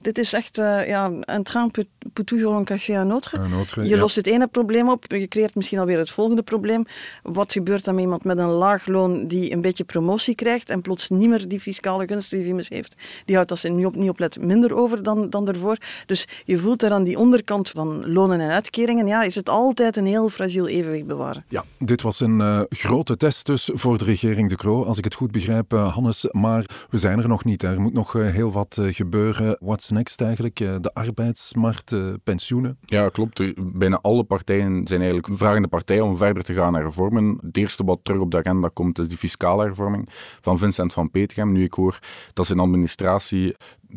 dit 0.00 0.18
is 0.18 0.32
echt, 0.32 0.58
eh, 0.58 0.88
ja, 0.88 1.10
un 1.24 1.42
train 1.42 1.70
peut, 1.70 1.86
peut 2.12 2.26
toujours 2.26 2.58
en 2.58 2.64
cacher 2.64 3.00
un 3.00 3.10
autre. 3.10 3.38
Un 3.38 3.52
autre, 3.52 3.82
je 3.82 3.88
ja. 3.88 3.96
lost 3.96 4.16
het 4.16 4.26
ene 4.26 4.46
probleem 4.46 4.64
probleem 4.66 4.88
op. 4.88 5.04
Je 5.20 5.28
creëert 5.28 5.54
misschien 5.54 5.78
alweer 5.78 5.98
het 5.98 6.10
volgende 6.10 6.42
probleem. 6.42 6.84
Wat 7.22 7.52
gebeurt 7.52 7.84
dan 7.84 7.94
met 7.94 8.02
iemand 8.02 8.24
met 8.24 8.38
een 8.38 8.48
laag 8.48 8.86
loon 8.86 9.26
die 9.26 9.52
een 9.52 9.60
beetje 9.60 9.84
promotie 9.84 10.34
krijgt 10.34 10.70
en 10.70 10.80
plots 10.80 11.08
niet 11.08 11.28
meer 11.28 11.48
die 11.48 11.60
fiscale 11.60 12.06
gunstregimes 12.06 12.68
heeft? 12.68 12.94
Die 13.24 13.36
houdt 13.46 13.50
als 13.50 13.60
ze 13.60 13.68
niet 13.68 13.86
op, 13.86 13.96
niet 13.96 14.10
oplet 14.10 14.40
minder 14.40 14.74
over 14.74 15.02
dan, 15.02 15.30
dan 15.30 15.48
ervoor. 15.48 15.76
Dus 16.06 16.28
je 16.44 16.56
voelt 16.58 16.82
er 16.82 16.92
aan 16.92 17.04
die 17.04 17.18
onderkant 17.18 17.70
van 17.70 18.12
lonen 18.12 18.40
en 18.40 18.50
uitkeringen, 18.50 19.06
ja, 19.06 19.22
is 19.22 19.34
het 19.34 19.48
altijd 19.48 19.96
een 19.96 20.06
heel 20.06 20.28
fragiel 20.28 20.68
evenwicht 20.68 21.06
bewaren. 21.06 21.44
Ja, 21.48 21.64
dit 21.78 22.02
was 22.02 22.20
een 22.20 22.40
uh, 22.40 22.60
grote 22.68 23.16
test 23.16 23.46
dus 23.46 23.70
voor 23.74 23.98
de 23.98 24.04
regering 24.04 24.48
De 24.48 24.56
Croo, 24.56 24.84
als 24.84 24.98
ik 24.98 25.04
het 25.04 25.14
goed 25.14 25.30
begrijp, 25.30 25.72
uh, 25.72 25.94
Hannes. 25.94 26.28
Maar 26.30 26.86
we 26.90 26.98
zijn 26.98 27.18
er 27.18 27.28
nog 27.28 27.44
niet. 27.44 27.62
Er 27.62 27.80
moet 27.80 27.92
nog 27.92 28.14
uh, 28.14 28.30
heel 28.30 28.52
wat 28.52 28.78
gebeuren. 28.80 29.56
What's 29.60 29.90
next 29.90 30.20
eigenlijk? 30.20 30.54
de 30.56 30.90
arbeidsmarkt, 30.94 31.94
pensioenen? 32.24 32.78
Ja, 32.84 33.08
klopt. 33.08 33.52
Bijna 33.72 33.98
alle 34.02 34.24
partijen 34.24 34.86
zijn 34.86 35.00
eigenlijk 35.00 35.38
vragende 35.38 35.68
partijen 35.68 36.04
om 36.04 36.16
verder 36.16 36.42
te 36.42 36.54
gaan 36.54 36.72
naar 36.72 36.82
hervormen. 36.82 37.38
Het 37.42 37.56
eerste 37.56 37.84
wat 37.84 37.98
terug 38.02 38.20
op 38.20 38.30
de 38.30 38.38
agenda 38.38 38.70
komt 38.72 38.98
is 38.98 39.08
die 39.08 39.18
fiscale 39.18 39.62
hervorming 39.62 40.08
van 40.40 40.58
Vincent 40.58 40.92
van 40.92 41.10
Petegem. 41.10 41.52
Nu 41.52 41.64
ik 41.64 41.74
hoor 41.74 41.98
dat 42.32 42.46
zijn 42.46 42.58
administratie 42.58 43.35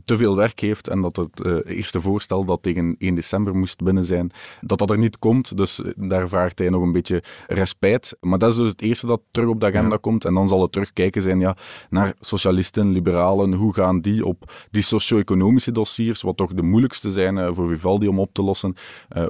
te 0.05 0.17
veel 0.17 0.36
werk 0.36 0.60
heeft 0.60 0.88
en 0.88 1.01
dat 1.01 1.15
het 1.15 1.46
uh, 1.46 1.58
eerste 1.65 2.01
voorstel 2.01 2.46
dat 2.46 2.63
tegen 2.63 2.96
1 3.00 3.15
december 3.15 3.55
moest 3.55 3.84
binnen 3.84 4.05
zijn, 4.05 4.31
dat 4.62 4.77
dat 4.77 4.89
er 4.89 4.98
niet 4.98 5.19
komt. 5.19 5.58
Dus 5.58 5.81
eh, 5.81 5.91
daar 5.96 6.27
vraagt 6.27 6.60
hij 6.60 6.69
nog 6.69 6.81
een 6.81 6.91
beetje 6.91 7.24
respijt. 7.48 8.17
Maar 8.22 8.39
dat 8.39 8.51
is 8.51 8.58
dus 8.58 8.67
het 8.67 8.81
eerste 8.81 9.08
dat 9.08 9.22
terug 9.31 9.50
op 9.50 9.60
de 9.60 9.65
agenda 9.65 9.98
komt. 9.98 10.25
En 10.25 10.34
dan 10.34 10.48
zal 10.48 10.62
het 10.62 10.72
terugkijken 10.72 11.22
zijn 11.22 11.39
ja, 11.39 11.55
naar 11.89 12.13
socialisten, 12.19 12.91
liberalen. 12.91 13.53
Hoe 13.53 13.74
gaan 13.74 14.01
die 14.01 14.25
op 14.25 14.51
die 14.72 14.81
socio-economische 14.81 15.72
dossiers, 15.72 16.22
wat 16.22 16.38
toch 16.38 16.53
de 16.53 16.62
moeilijkste 16.62 17.12
zijn 17.12 17.38
uh, 17.38 17.50
voor 17.51 17.67
Vivaldi 17.67 18.08
om 18.08 18.19
op 18.19 18.34
te 18.34 18.41
lossen, 18.41 18.75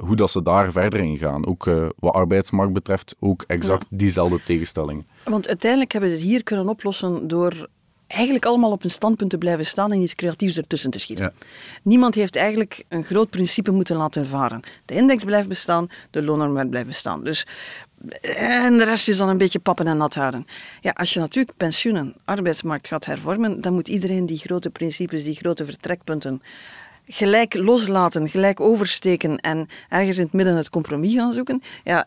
hoe 0.00 0.16
dat 0.16 0.30
ze 0.30 0.42
daar 0.42 0.72
verder 0.72 1.00
in 1.00 1.18
gaan. 1.18 1.46
Ook 1.46 1.64
wat 1.98 2.14
arbeidsmarkt 2.14 2.72
betreft, 2.72 3.16
ook 3.18 3.44
exact 3.46 3.86
diezelfde 3.88 4.42
tegenstellingen. 4.42 5.06
Want 5.24 5.48
uiteindelijk 5.48 5.92
hebben 5.92 6.10
ze 6.10 6.16
het 6.16 6.24
hier 6.24 6.42
kunnen 6.42 6.68
oplossen 6.68 7.28
door 7.28 7.68
eigenlijk 8.10 8.44
allemaal 8.44 8.70
op 8.70 8.84
een 8.84 8.90
standpunt 8.90 9.30
te 9.30 9.38
blijven 9.38 9.66
staan 9.66 9.92
en 9.92 10.00
iets 10.00 10.14
creatiefs 10.14 10.56
ertussen 10.56 10.90
te 10.90 10.98
schieten. 10.98 11.32
Niemand 11.82 12.14
heeft 12.14 12.36
eigenlijk 12.36 12.84
een 12.88 13.04
groot 13.04 13.30
principe 13.30 13.70
moeten 13.70 13.96
laten 13.96 14.26
varen. 14.26 14.60
De 14.84 14.94
index 14.94 15.24
blijft 15.24 15.48
bestaan, 15.48 15.88
de 16.10 16.22
loonarbeid 16.22 16.70
blijft 16.70 16.88
bestaan. 16.88 17.24
Dus, 17.24 17.46
en 18.20 18.78
de 18.78 18.84
rest 18.84 19.08
is 19.08 19.16
dan 19.16 19.28
een 19.28 19.36
beetje 19.36 19.58
pappen 19.58 19.86
en 19.86 19.96
nat 19.96 20.14
houden. 20.14 20.46
Ja, 20.80 20.90
als 20.90 21.12
je 21.12 21.20
natuurlijk 21.20 21.56
pensioenen, 21.56 22.14
arbeidsmarkt 22.24 22.86
gaat 22.86 23.04
hervormen, 23.04 23.60
dan 23.60 23.72
moet 23.72 23.88
iedereen 23.88 24.26
die 24.26 24.38
grote 24.38 24.70
principes, 24.70 25.24
die 25.24 25.36
grote 25.36 25.64
vertrekpunten 25.64 26.42
gelijk 27.12 27.54
loslaten, 27.54 28.28
gelijk 28.28 28.60
oversteken 28.60 29.36
en 29.36 29.66
ergens 29.88 30.16
in 30.18 30.24
het 30.24 30.32
midden 30.32 30.56
het 30.56 30.70
compromis 30.70 31.14
gaan 31.14 31.32
zoeken, 31.32 31.62
ja, 31.84 32.06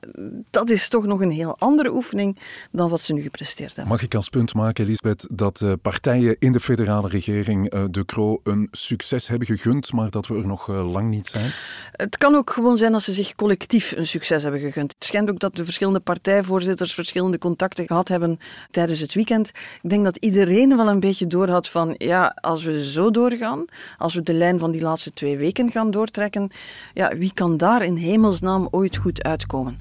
dat 0.50 0.70
is 0.70 0.88
toch 0.88 1.06
nog 1.06 1.22
een 1.22 1.32
heel 1.32 1.56
andere 1.60 1.94
oefening 1.94 2.38
dan 2.72 2.90
wat 2.90 3.02
ze 3.02 3.14
nu 3.14 3.22
gepresteerd 3.22 3.76
hebben. 3.76 3.94
Mag 3.94 4.02
ik 4.02 4.16
als 4.16 4.30
punt 4.30 4.54
maken, 4.54 4.84
Elisabeth, 4.84 5.28
dat 5.32 5.62
uh, 5.62 5.74
partijen 5.82 6.36
in 6.40 6.52
de 6.52 6.60
federale 6.60 7.08
regering 7.08 7.74
uh, 7.74 7.84
De 7.92 8.06
Croo 8.06 8.40
een 8.44 8.68
succes 8.72 9.28
hebben 9.28 9.48
gegund, 9.48 9.94
maar 9.94 10.10
dat 10.10 10.28
we 10.28 10.36
er 10.36 10.48
nog 10.48 10.68
uh, 10.68 10.92
lang 10.92 11.10
niet 11.10 11.26
zijn? 11.26 11.52
Het 11.92 12.18
kan 12.18 12.36
ook 12.36 12.50
gewoon 12.50 12.78
zijn 12.78 12.92
dat 12.92 13.02
ze 13.02 13.14
zich 13.14 13.36
collectief 13.36 13.94
een 13.96 14.08
succes 14.08 14.44
hebben 14.44 14.62
gegund. 14.62 14.94
Het 14.94 15.06
schijnt 15.06 15.30
ook 15.30 15.40
dat 15.40 15.56
de 15.56 15.66
verschillende 15.66 16.00
partijvoorzitters 16.00 16.94
verschillende 16.94 17.38
contacten 17.38 17.88
gehad 17.88 18.08
hebben 18.08 18.40
tijdens 18.72 19.00
het 19.00 19.14
weekend. 19.14 19.48
Ik 19.82 19.90
denk 19.90 20.04
dat 20.04 20.18
iedereen 20.18 20.78
wel 20.78 20.88
een 20.88 21.00
beetje 21.00 21.28
doorhad 21.28 21.70
van, 21.70 21.96
ja, 21.98 22.38
als 22.42 22.64
we 22.64 22.92
zo 22.92 23.12
doorgaan, 23.12 23.66
als 23.98 24.14
we 24.14 24.22
de 24.22 24.34
lijn 24.34 24.60
van 24.60 24.72
die 24.72 24.82
laatste 24.82 24.92
twee 25.14 25.38
weken 25.38 25.72
gaan 25.72 25.92
doortrekken, 25.92 26.52
ja, 26.94 27.18
wie 27.18 27.32
kan 27.34 27.58
daar 27.58 27.84
in 27.84 27.96
hemelsnaam 27.96 28.68
ooit 28.72 28.98
goed 28.98 29.24
uitkomen? 29.24 29.78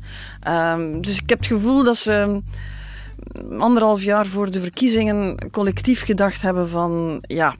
Um, 0.49 1.00
dus 1.00 1.21
ik 1.21 1.28
heb 1.28 1.38
het 1.38 1.47
gevoel 1.47 1.85
dat 1.85 1.97
ze 1.97 2.40
anderhalf 3.59 4.02
jaar 4.02 4.26
voor 4.26 4.50
de 4.50 4.61
verkiezingen 4.61 5.50
collectief 5.50 6.04
gedacht 6.04 6.42
hebben 6.42 6.69
van 6.69 7.19
ja, 7.26 7.54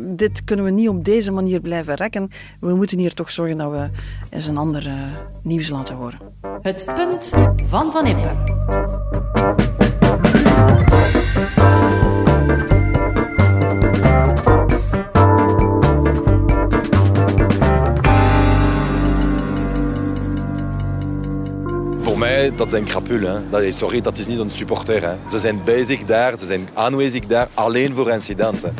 dit 0.00 0.44
kunnen 0.44 0.64
we 0.64 0.70
niet 0.70 0.88
op 0.88 1.04
deze 1.04 1.30
manier 1.30 1.60
blijven 1.60 1.94
rekken. 1.94 2.30
We 2.60 2.74
moeten 2.74 2.98
hier 2.98 3.14
toch 3.14 3.30
zorgen 3.30 3.56
dat 3.56 3.70
we 3.70 3.90
eens 4.30 4.46
een 4.46 4.56
ander 4.56 4.86
uh, 4.86 4.94
nieuws 5.42 5.68
laten 5.68 5.94
horen. 5.94 6.18
Het 6.62 6.86
punt 6.96 7.32
van 7.66 7.92
Van 7.92 8.06
Impe. 8.06 8.36
Dat 22.56 22.70
zijn 22.70 22.84
krapul. 22.84 23.60
Is, 23.60 23.78
sorry, 23.78 24.00
dat 24.00 24.18
is 24.18 24.26
niet 24.26 24.38
een 24.38 24.50
supporter. 24.50 25.02
Hè. 25.02 25.14
Ze 25.30 25.38
zijn 25.38 25.60
bezig 25.64 26.04
daar, 26.04 26.36
ze 26.36 26.46
zijn 26.46 26.68
aanwezig 26.74 27.26
daar 27.26 27.48
alleen 27.54 27.94
voor 27.94 28.10
incidenten. 28.10 28.74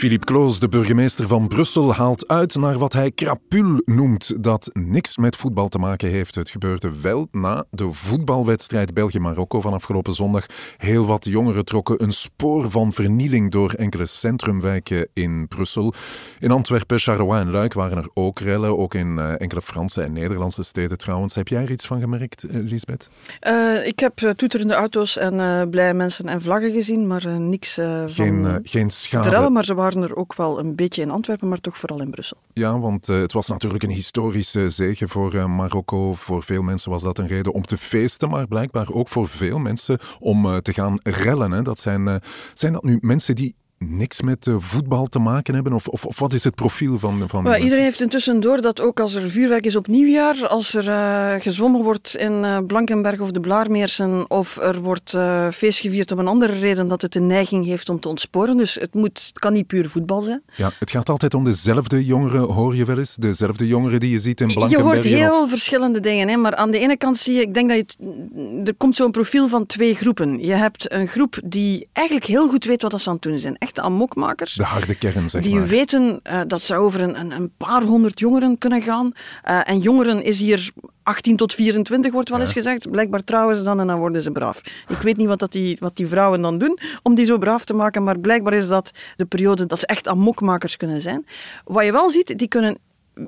Philippe 0.00 0.24
Kloos, 0.24 0.58
de 0.58 0.68
burgemeester 0.68 1.28
van 1.28 1.48
Brussel, 1.48 1.94
haalt 1.94 2.28
uit 2.28 2.54
naar 2.54 2.78
wat 2.78 2.92
hij 2.92 3.10
krapul 3.10 3.82
noemt, 3.84 4.44
dat 4.44 4.70
niks 4.72 5.16
met 5.16 5.36
voetbal 5.36 5.68
te 5.68 5.78
maken 5.78 6.08
heeft. 6.08 6.34
Het 6.34 6.50
gebeurde 6.50 7.00
wel 7.00 7.28
na 7.30 7.64
de 7.70 7.92
voetbalwedstrijd 7.92 8.94
België-Marokko 8.94 9.60
van 9.60 9.72
afgelopen 9.72 10.12
zondag. 10.12 10.46
Heel 10.76 11.06
wat 11.06 11.24
jongeren 11.24 11.64
trokken 11.64 12.02
een 12.02 12.12
spoor 12.12 12.70
van 12.70 12.92
vernieling 12.92 13.50
door 13.50 13.72
enkele 13.72 14.06
centrumwijken 14.06 15.08
in 15.12 15.48
Brussel. 15.48 15.94
In 16.38 16.50
Antwerpen, 16.50 16.98
Charleroi 16.98 17.40
en 17.40 17.50
Luik 17.50 17.72
waren 17.72 17.98
er 17.98 18.08
ook 18.14 18.40
rellen, 18.40 18.78
ook 18.78 18.94
in 18.94 19.16
uh, 19.18 19.40
enkele 19.40 19.62
Franse 19.62 20.02
en 20.02 20.12
Nederlandse 20.12 20.62
steden 20.62 20.98
trouwens. 20.98 21.34
Heb 21.34 21.48
jij 21.48 21.62
er 21.62 21.70
iets 21.70 21.86
van 21.86 22.00
gemerkt, 22.00 22.44
uh, 22.44 22.50
Lisbeth? 22.70 23.08
Uh, 23.46 23.86
ik 23.86 23.98
heb 23.98 24.16
toeterende 24.36 24.74
auto's 24.74 25.16
en 25.16 25.70
blije 25.70 25.94
mensen 25.94 26.28
en 26.28 26.40
vlaggen 26.40 26.72
gezien, 26.72 27.06
maar 27.06 27.40
niks 27.40 27.74
geen, 28.06 28.44
van 28.44 28.60
geen 28.62 28.90
schade. 28.90 29.28
rellen, 29.28 29.52
maar 29.52 29.64
ze 29.64 29.74
waren 29.74 29.88
waren 29.94 30.08
er 30.08 30.16
ook 30.16 30.34
wel 30.34 30.58
een 30.58 30.76
beetje 30.76 31.02
in 31.02 31.10
Antwerpen, 31.10 31.48
maar 31.48 31.60
toch 31.60 31.78
vooral 31.78 32.00
in 32.00 32.10
Brussel. 32.10 32.36
Ja, 32.52 32.78
want 32.78 33.08
uh, 33.08 33.20
het 33.20 33.32
was 33.32 33.46
natuurlijk 33.46 33.82
een 33.82 33.90
historische 33.90 34.70
zege 34.70 35.08
voor 35.08 35.34
uh, 35.34 35.46
Marokko. 35.46 36.14
Voor 36.14 36.42
veel 36.42 36.62
mensen 36.62 36.90
was 36.90 37.02
dat 37.02 37.18
een 37.18 37.26
reden 37.26 37.52
om 37.52 37.62
te 37.62 37.76
feesten, 37.76 38.30
maar 38.30 38.46
blijkbaar 38.46 38.92
ook 38.92 39.08
voor 39.08 39.28
veel 39.28 39.58
mensen 39.58 39.98
om 40.18 40.46
uh, 40.46 40.56
te 40.56 40.72
gaan 40.72 40.98
rellen. 41.02 41.50
Hè. 41.50 41.62
Dat 41.62 41.78
zijn, 41.78 42.20
zijn 42.54 42.72
dat 42.72 42.82
nu 42.82 42.98
mensen 43.00 43.34
die 43.34 43.54
niks 43.88 44.20
met 44.20 44.46
uh, 44.46 44.54
voetbal 44.58 45.06
te 45.06 45.18
maken 45.18 45.54
hebben? 45.54 45.72
Of, 45.72 45.88
of, 45.88 46.04
of, 46.04 46.18
wat 46.18 46.32
is 46.32 46.44
het 46.44 46.54
profiel 46.54 46.98
van, 46.98 47.28
van 47.28 47.44
well, 47.44 47.60
Iedereen 47.60 47.84
heeft 47.84 48.00
intussen 48.00 48.40
door 48.40 48.60
dat 48.60 48.80
ook 48.80 49.00
als 49.00 49.14
er 49.14 49.30
vuurwerk 49.30 49.66
is 49.66 49.76
op 49.76 49.86
nieuwjaar, 49.86 50.46
als 50.46 50.74
er 50.74 50.88
uh, 50.88 51.42
gezwommen 51.42 51.82
wordt 51.82 52.16
in 52.16 52.32
uh, 52.32 52.58
Blankenberg 52.66 53.20
of 53.20 53.30
de 53.30 53.40
Blaarmeersen, 53.40 54.30
of 54.30 54.56
er 54.56 54.80
wordt 54.80 55.18
feest 55.52 55.78
gevierd 55.78 56.12
om 56.12 56.18
een 56.18 56.26
andere 56.26 56.58
reden, 56.58 56.88
dat 56.88 57.02
het 57.02 57.14
een 57.14 57.26
neiging 57.26 57.64
heeft 57.64 57.88
om 57.88 58.00
te 58.00 58.08
ontsporen. 58.08 58.56
Dus 58.56 58.74
het, 58.74 58.94
moet, 58.94 59.26
het 59.26 59.38
kan 59.38 59.52
niet 59.52 59.66
puur 59.66 59.88
voetbal 59.88 60.20
zijn. 60.20 60.42
Ja, 60.56 60.70
het 60.78 60.90
gaat 60.90 61.08
altijd 61.08 61.34
om 61.34 61.44
dezelfde 61.44 62.04
jongeren, 62.04 62.40
hoor 62.40 62.76
je 62.76 62.84
wel 62.84 62.98
eens? 62.98 63.14
Dezelfde 63.14 63.66
jongeren 63.66 64.00
die 64.00 64.10
je 64.10 64.18
ziet 64.18 64.40
in 64.40 64.46
Blankenberg? 64.46 65.04
Je 65.04 65.10
hoort 65.10 65.20
heel 65.20 65.48
verschillende 65.48 66.00
dingen, 66.00 66.28
hè? 66.28 66.36
maar 66.36 66.54
aan 66.54 66.70
de 66.70 66.78
ene 66.78 66.96
kant 66.96 67.16
zie 67.16 67.34
je, 67.34 67.40
ik 67.40 67.54
denk 67.54 67.68
dat 67.68 67.96
je, 67.96 68.62
er 68.64 68.74
komt 68.74 68.96
zo'n 68.96 69.10
profiel 69.10 69.48
van 69.48 69.66
twee 69.66 69.94
groepen. 69.94 70.46
Je 70.46 70.52
hebt 70.52 70.92
een 70.92 71.08
groep 71.08 71.40
die 71.44 71.88
eigenlijk 71.92 72.26
heel 72.26 72.48
goed 72.48 72.64
weet 72.64 72.82
wat 72.82 73.00
ze 73.00 73.08
aan 73.08 73.14
het 73.14 73.22
doen 73.22 73.38
zijn 73.38 73.58
echte 73.70 73.82
amokmakers. 73.82 74.52
De 74.52 74.64
harde 74.64 74.94
kern, 74.94 75.28
zeg 75.28 75.42
die 75.42 75.54
maar. 75.54 75.68
Die 75.68 75.70
weten 75.70 76.20
uh, 76.22 76.40
dat 76.46 76.60
ze 76.60 76.74
over 76.74 77.00
een, 77.00 77.30
een, 77.30 77.52
paar 77.56 77.82
honderd 77.82 78.18
jongeren 78.18 78.58
kunnen 78.58 78.82
gaan. 78.82 79.12
Uh, 79.48 79.68
en 79.68 79.78
jongeren 79.78 80.22
is 80.22 80.38
hier 80.40 80.70
18 81.02 81.36
tot 81.36 81.54
24, 81.54 82.12
wordt 82.12 82.28
wel 82.28 82.38
ja. 82.38 82.44
eens 82.44 82.52
gezegd. 82.52 82.90
Blijkbaar 82.90 83.24
trouwen 83.24 83.56
ze 83.56 83.62
dan 83.62 83.80
en 83.80 83.86
dan 83.86 83.98
worden 83.98 84.22
ze 84.22 84.30
braaf. 84.30 84.60
Ik 84.88 84.96
weet 85.02 85.16
niet 85.16 85.26
wat, 85.26 85.38
dat 85.38 85.52
die, 85.52 85.76
wat 85.80 85.96
die 85.96 86.06
vrouwen 86.06 86.42
dan 86.42 86.58
doen 86.58 86.78
om 87.02 87.14
die 87.14 87.24
zo 87.24 87.38
braaf 87.38 87.64
te 87.64 87.74
maken, 87.74 88.04
maar 88.04 88.18
blijkbaar 88.18 88.52
is 88.52 88.68
dat 88.68 88.90
de 89.16 89.24
periode 89.24 89.66
dat 89.66 89.78
ze 89.78 89.86
echt 89.86 90.08
amokmakers 90.08 90.76
kunnen 90.76 91.00
zijn. 91.00 91.26
Wat 91.64 91.84
je 91.84 91.92
wel 91.92 92.10
ziet, 92.10 92.38
die 92.38 92.48
kunnen 92.48 92.78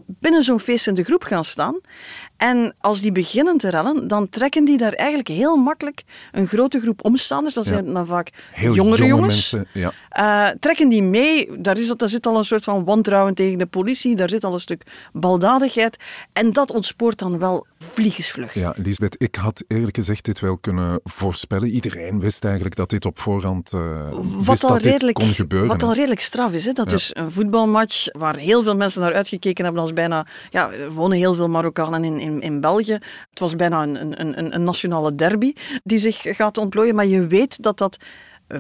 binnen 0.07 0.43
zo'n 0.43 0.61
feest 0.61 0.87
in 0.87 0.95
de 0.95 1.03
groep 1.03 1.23
gaan 1.23 1.45
staan. 1.45 1.81
En 2.43 2.75
als 2.81 3.01
die 3.01 3.13
beginnen 3.13 3.59
te 3.59 3.69
rellen, 3.69 4.09
dan 4.09 4.29
trekken 4.29 4.65
die 4.65 4.79
daar 4.79 4.93
eigenlijk 4.93 5.29
heel 5.29 5.57
makkelijk 5.57 6.03
een 6.33 6.47
grote 6.47 6.81
groep 6.81 7.05
omstanders, 7.05 7.55
dat 7.55 7.67
zijn 7.67 7.87
ja. 7.87 7.93
dan 7.93 8.07
vaak 8.07 8.31
heel 8.51 8.75
jongere 8.75 8.97
jonge 8.97 9.09
jongens, 9.09 9.53
mensen, 9.53 9.67
ja. 9.73 9.93
uh, 10.49 10.57
trekken 10.61 10.89
die 10.89 11.03
mee. 11.03 11.61
Daar, 11.61 11.79
is, 11.79 11.93
daar 11.97 12.09
zit 12.09 12.27
al 12.27 12.37
een 12.37 12.45
soort 12.45 12.65
van 12.65 12.85
wantrouwen 12.85 13.35
tegen 13.35 13.59
de 13.59 13.67
politie, 13.67 14.17
daar 14.17 14.29
zit 14.29 14.45
al 14.45 14.53
een 14.53 14.61
stuk 14.61 14.83
baldadigheid. 15.13 15.97
En 16.33 16.53
dat 16.53 16.71
ontspoort 16.71 17.19
dan 17.19 17.39
wel 17.39 17.67
vliegensvlug. 17.93 18.55
Ja, 18.55 18.75
Lisbeth, 18.77 19.23
ik 19.23 19.35
had 19.35 19.65
eerlijk 19.69 19.97
gezegd 19.97 20.25
dit 20.25 20.41
wel 20.41 20.59
kunnen 20.59 21.01
voorspellen. 21.05 21.69
Iedereen 21.69 22.21
wist 22.21 22.45
eigenlijk 22.45 22.77
dat 22.77 22.91
dit 22.91 23.05
op 23.05 23.19
voorhand 23.19 23.73
uh, 23.75 24.11
wat 24.11 24.47
wist 24.47 24.65
al 24.65 24.69
dat 24.69 24.83
redelijk, 24.83 25.19
dit 25.19 25.27
kon 25.27 25.35
gebeuren. 25.35 25.69
Wat 25.69 25.83
al 25.83 25.95
redelijk 25.95 26.21
straf 26.21 26.53
is, 26.53 26.65
hè? 26.65 26.73
dat 26.73 26.91
Ja. 26.91 26.97
is 26.97 27.11
een 27.13 27.31
voetbalmatch 27.31 28.07
waar 28.19 28.37
heel 28.37 28.63
veel 28.63 28.77
mensen 28.77 29.01
naar 29.01 29.15
uitgekeken 29.15 29.65
hebben 29.65 29.83
als 29.83 29.93
bijna... 29.93 30.27
Ja, 30.51 30.71
er 30.71 30.93
wonen 30.93 31.19
heel 31.19 31.35
veel 31.35 31.49
Marokkanen 31.49 32.05
in, 32.05 32.21
in, 32.21 32.41
in 32.41 32.61
België. 32.61 32.99
Het 33.31 33.39
was 33.39 33.57
bijna 33.57 33.83
een, 33.83 34.21
een, 34.21 34.39
een, 34.39 34.55
een 34.55 34.65
nationale 34.65 35.15
derby 35.15 35.53
die 35.85 35.99
zich 35.99 36.21
gaat 36.23 36.59
ontplooien, 36.59 36.95
maar 36.95 37.07
je 37.07 37.27
weet 37.27 37.63
dat 37.63 37.79
dat 37.79 37.97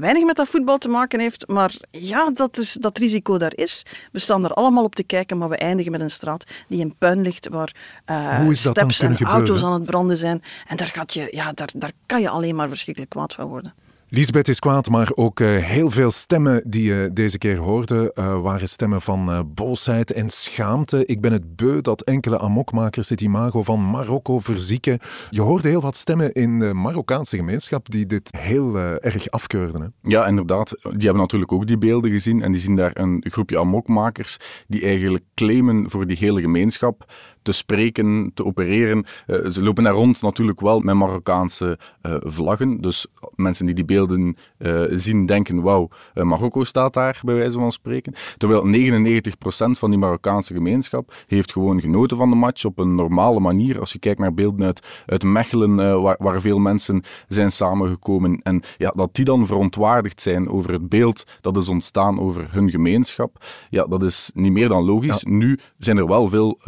weinig 0.01 0.25
met 0.25 0.37
dat 0.37 0.49
voetbal 0.49 0.79
te 0.79 0.89
maken 0.89 1.21
heeft. 1.21 1.49
Maar 1.49 1.77
ja, 1.91 2.31
dat, 2.31 2.59
is, 2.59 2.73
dat 2.73 2.99
risico 2.99 3.39
daar 3.39 3.53
is. 3.55 3.87
We 4.13 4.19
staan 4.19 4.45
er 4.45 4.53
allemaal 4.53 4.85
op 4.85 4.95
te 4.95 5.03
kijken, 5.03 5.39
maar 5.39 5.49
we 5.49 5.57
eindigen 5.57 5.93
met 5.93 6.01
een 6.01 6.11
straat 6.11 6.45
die 6.69 6.81
in 6.81 6.97
puin 6.99 7.21
ligt, 7.21 7.49
waar 7.49 7.75
uh, 8.11 8.39
dan 8.39 8.55
steps 8.55 9.01
en 9.01 9.17
auto's 9.19 9.65
aan 9.65 9.73
het 9.73 9.85
branden 9.85 10.17
zijn. 10.17 10.43
En 10.67 10.77
daar, 10.77 10.89
gaat 10.89 11.13
je, 11.13 11.29
ja, 11.31 11.53
daar, 11.53 11.71
daar 11.75 11.93
kan 12.07 12.21
je 12.21 12.29
alleen 12.29 12.55
maar 12.55 12.69
verschrikkelijk 12.69 13.13
kwaad 13.13 13.35
van 13.35 13.47
worden. 13.47 13.75
Lisbeth 14.15 14.49
is 14.49 14.59
kwaad, 14.59 14.89
maar 14.89 15.11
ook 15.15 15.41
eh, 15.41 15.57
heel 15.57 15.91
veel 15.91 16.11
stemmen 16.11 16.63
die 16.67 16.83
je 16.83 17.11
deze 17.13 17.39
keer 17.39 17.57
hoorde 17.57 18.13
eh, 18.13 18.41
waren 18.41 18.69
stemmen 18.69 19.03
van 19.03 19.31
eh, 19.31 19.41
boosheid 19.47 20.13
en 20.13 20.31
schaamte. 20.31 21.07
Ik 21.07 21.21
ben 21.21 21.33
het 21.33 21.57
beu 21.57 21.81
dat 21.81 22.03
enkele 22.03 22.39
amokmakers 22.39 23.09
het 23.09 23.21
imago 23.21 23.63
van 23.63 23.91
Marokko 23.91 24.39
verzieken. 24.39 24.99
Je 25.31 25.41
hoorde 25.41 25.69
heel 25.69 25.81
wat 25.81 25.97
stemmen 25.97 26.33
in 26.33 26.59
de 26.59 26.75
Marokkaanse 26.75 27.37
gemeenschap 27.37 27.91
die 27.91 28.07
dit 28.07 28.37
heel 28.37 28.79
erg 28.79 29.31
afkeurden. 29.31 29.81
Hè? 29.81 30.11
Ja, 30.11 30.27
inderdaad. 30.27 30.69
Die 30.83 30.93
hebben 30.93 31.23
natuurlijk 31.23 31.53
ook 31.53 31.67
die 31.67 31.79
beelden 31.79 32.11
gezien 32.11 32.43
en 32.43 32.53
die 32.53 32.61
zien 32.61 32.77
daar 32.77 32.91
een 32.95 33.25
groepje 33.29 33.59
amokmakers 33.59 34.37
die 34.67 34.83
eigenlijk 34.83 35.25
claimen 35.35 35.91
voor 35.91 36.07
die 36.07 36.17
hele 36.17 36.41
gemeenschap 36.41 37.13
te 37.43 37.53
spreken, 37.53 38.31
te 38.35 38.45
opereren. 38.45 39.05
Uh, 39.27 39.47
ze 39.47 39.63
lopen 39.63 39.85
daar 39.85 39.93
rond 39.93 40.23
natuurlijk 40.23 40.61
wel 40.61 40.81
met 40.81 40.95
Marokkaanse 40.95 41.79
uh, 42.03 42.15
vlaggen. 42.21 42.81
Dus 42.81 43.07
mensen 43.35 43.67
die 43.67 43.75
die 43.75 43.85
beelden 43.85 44.37
uh, 44.59 44.83
zien 44.91 45.27
denken, 45.27 45.63
wauw, 45.63 45.89
Marokko 46.15 46.65
staat 46.65 46.95
daar, 46.95 47.21
bij 47.25 47.35
wijze 47.35 47.59
van 47.59 47.73
spreken. 47.73 48.15
Terwijl 48.37 48.67
99% 48.67 49.31
van 49.71 49.91
die 49.91 49.99
Marokkaanse 49.99 50.55
gemeenschap 50.55 51.15
heeft 51.27 51.53
gewoon 51.53 51.81
genoten 51.81 52.17
van 52.17 52.31
de 52.31 52.37
match 52.37 52.65
op 52.65 52.79
een 52.79 52.95
normale 52.95 53.41
manier. 53.41 53.81
Als 53.81 53.93
je 53.93 53.99
kijkt 53.99 54.21
naar 54.21 54.35
beelden 54.35 54.67
uit, 54.67 54.87
uit 55.07 55.23
Mechelen, 55.23 56.03
waar, 56.03 56.17
waar, 56.19 56.41
veel 56.41 56.59
mensen 56.59 57.03
zijn 57.29 57.53
samengekomen. 57.53 58.41
En 58.43 58.63
ja, 58.79 58.93
dat 58.97 59.15
die 59.15 59.25
dan 59.25 59.47
verontwaardigd 59.47 60.21
zijn 60.21 60.49
over 60.49 60.73
het 60.73 60.89
beeld 60.89 61.25
dat 61.41 61.57
is 61.57 61.69
ontstaan 61.69 62.21
over 62.21 62.47
hun 62.51 62.71
gemeenschap, 62.71 63.45
ja, 63.71 63.85
dat 63.85 64.03
is 64.03 64.31
niet 64.35 64.53
meer 64.53 64.69
dan 64.69 64.85
logisch. 64.85 65.21
Ja. 65.21 65.31
Nu 65.31 65.59
zijn 65.79 65.97
er 65.97 66.07
wel 66.07 66.29
veel 66.29 66.59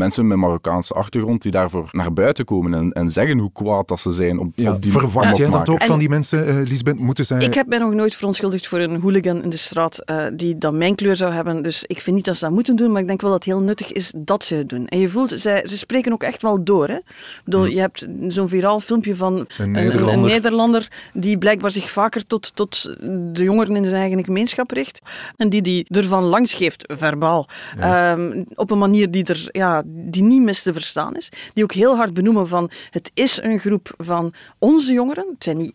mensen 0.00 0.26
met 0.26 0.38
Marokkaanse 0.38 0.94
achtergrond 0.94 1.42
die 1.42 1.52
daarvoor 1.52 1.88
naar 1.90 2.12
buiten 2.12 2.44
komen 2.44 2.74
en, 2.74 2.92
en 2.92 3.10
zeggen 3.10 3.38
hoe 3.38 3.52
kwaad 3.52 3.88
dat 3.88 4.00
ze 4.00 4.12
zijn 4.12 4.38
op, 4.38 4.52
ja, 4.54 4.72
op 4.72 4.82
die 4.82 4.92
Verwacht 4.92 5.36
jij 5.36 5.50
dat 5.50 5.68
ook 5.68 5.78
En- 5.78 5.86
van 5.86 5.98
die 5.98 6.08
mensen, 6.08 6.46
eh 6.46 6.54
Lisbeth? 6.68 6.98
Moeten 6.98 7.26
zij... 7.26 7.40
Ik 7.40 7.54
heb 7.54 7.66
mij 7.66 7.78
nog 7.78 7.92
nooit 7.92 8.14
verontschuldigd 8.14 8.66
voor 8.66 8.78
een 8.78 9.00
hooligan 9.00 9.42
in 9.42 9.50
de 9.50 9.56
straat 9.56 9.98
eh, 9.98 10.24
die 10.32 10.58
dan 10.58 10.78
mijn 10.78 10.94
kleur 10.94 11.16
zou 11.16 11.32
hebben. 11.32 11.62
Dus 11.62 11.84
ik 11.86 12.00
vind 12.00 12.16
niet 12.16 12.24
dat 12.24 12.36
ze 12.36 12.44
dat 12.44 12.52
moeten 12.52 12.76
doen, 12.76 12.92
maar 12.92 13.00
ik 13.00 13.06
denk 13.06 13.20
wel 13.20 13.30
dat 13.30 13.44
het 13.44 13.54
heel 13.54 13.62
nuttig 13.64 13.92
is 13.92 14.12
dat 14.16 14.44
ze 14.44 14.54
het 14.54 14.68
doen. 14.68 14.86
En 14.86 14.98
je 14.98 15.08
voelt, 15.08 15.32
zij, 15.36 15.64
ze 15.68 15.78
spreken 15.78 16.12
ook 16.12 16.22
echt 16.22 16.42
wel 16.42 16.64
door. 16.64 16.88
Hè? 16.88 16.94
Ik 16.96 17.40
bedoel, 17.44 17.64
Je 17.64 17.80
hebt 17.80 18.06
zo'n 18.28 18.48
viraal 18.48 18.80
filmpje 18.80 19.16
van 19.16 19.46
Een 19.58 19.70
Nederlander. 19.70 20.30
Nederlander 20.30 20.88
die 21.12 21.38
blijkbaar 21.38 21.70
zich 21.70 21.90
vaker 21.90 22.26
tot, 22.26 22.54
tot 22.54 22.94
de 23.32 23.42
jongeren 23.42 23.76
in 23.76 23.84
zijn 23.84 23.96
eigen 23.96 24.24
gemeenschap 24.24 24.70
richt. 24.70 24.98
En 25.36 25.48
die 25.48 25.62
die 25.62 25.86
ervan 25.88 26.24
langs 26.24 26.54
geeft, 26.54 26.92
verbaal. 26.96 27.48
Ehm, 27.78 28.44
op 28.54 28.70
een 28.70 28.78
manier 28.78 29.10
die, 29.10 29.24
er, 29.24 29.48
ja, 29.52 29.82
die 29.92 30.22
niet 30.22 30.42
mis 30.42 30.62
te 30.62 30.72
verstaan 30.72 31.16
is. 31.16 31.28
Die 31.54 31.64
ook 31.64 31.72
heel 31.72 31.96
hard 31.96 32.14
benoemen 32.14 32.48
van 32.48 32.70
het 32.90 33.10
is 33.14 33.42
een 33.42 33.58
groep 33.58 33.94
van 33.96 34.34
onze 34.58 34.92
jongeren. 34.92 35.26
Het 35.32 35.44
zijn 35.44 35.56
niet 35.56 35.74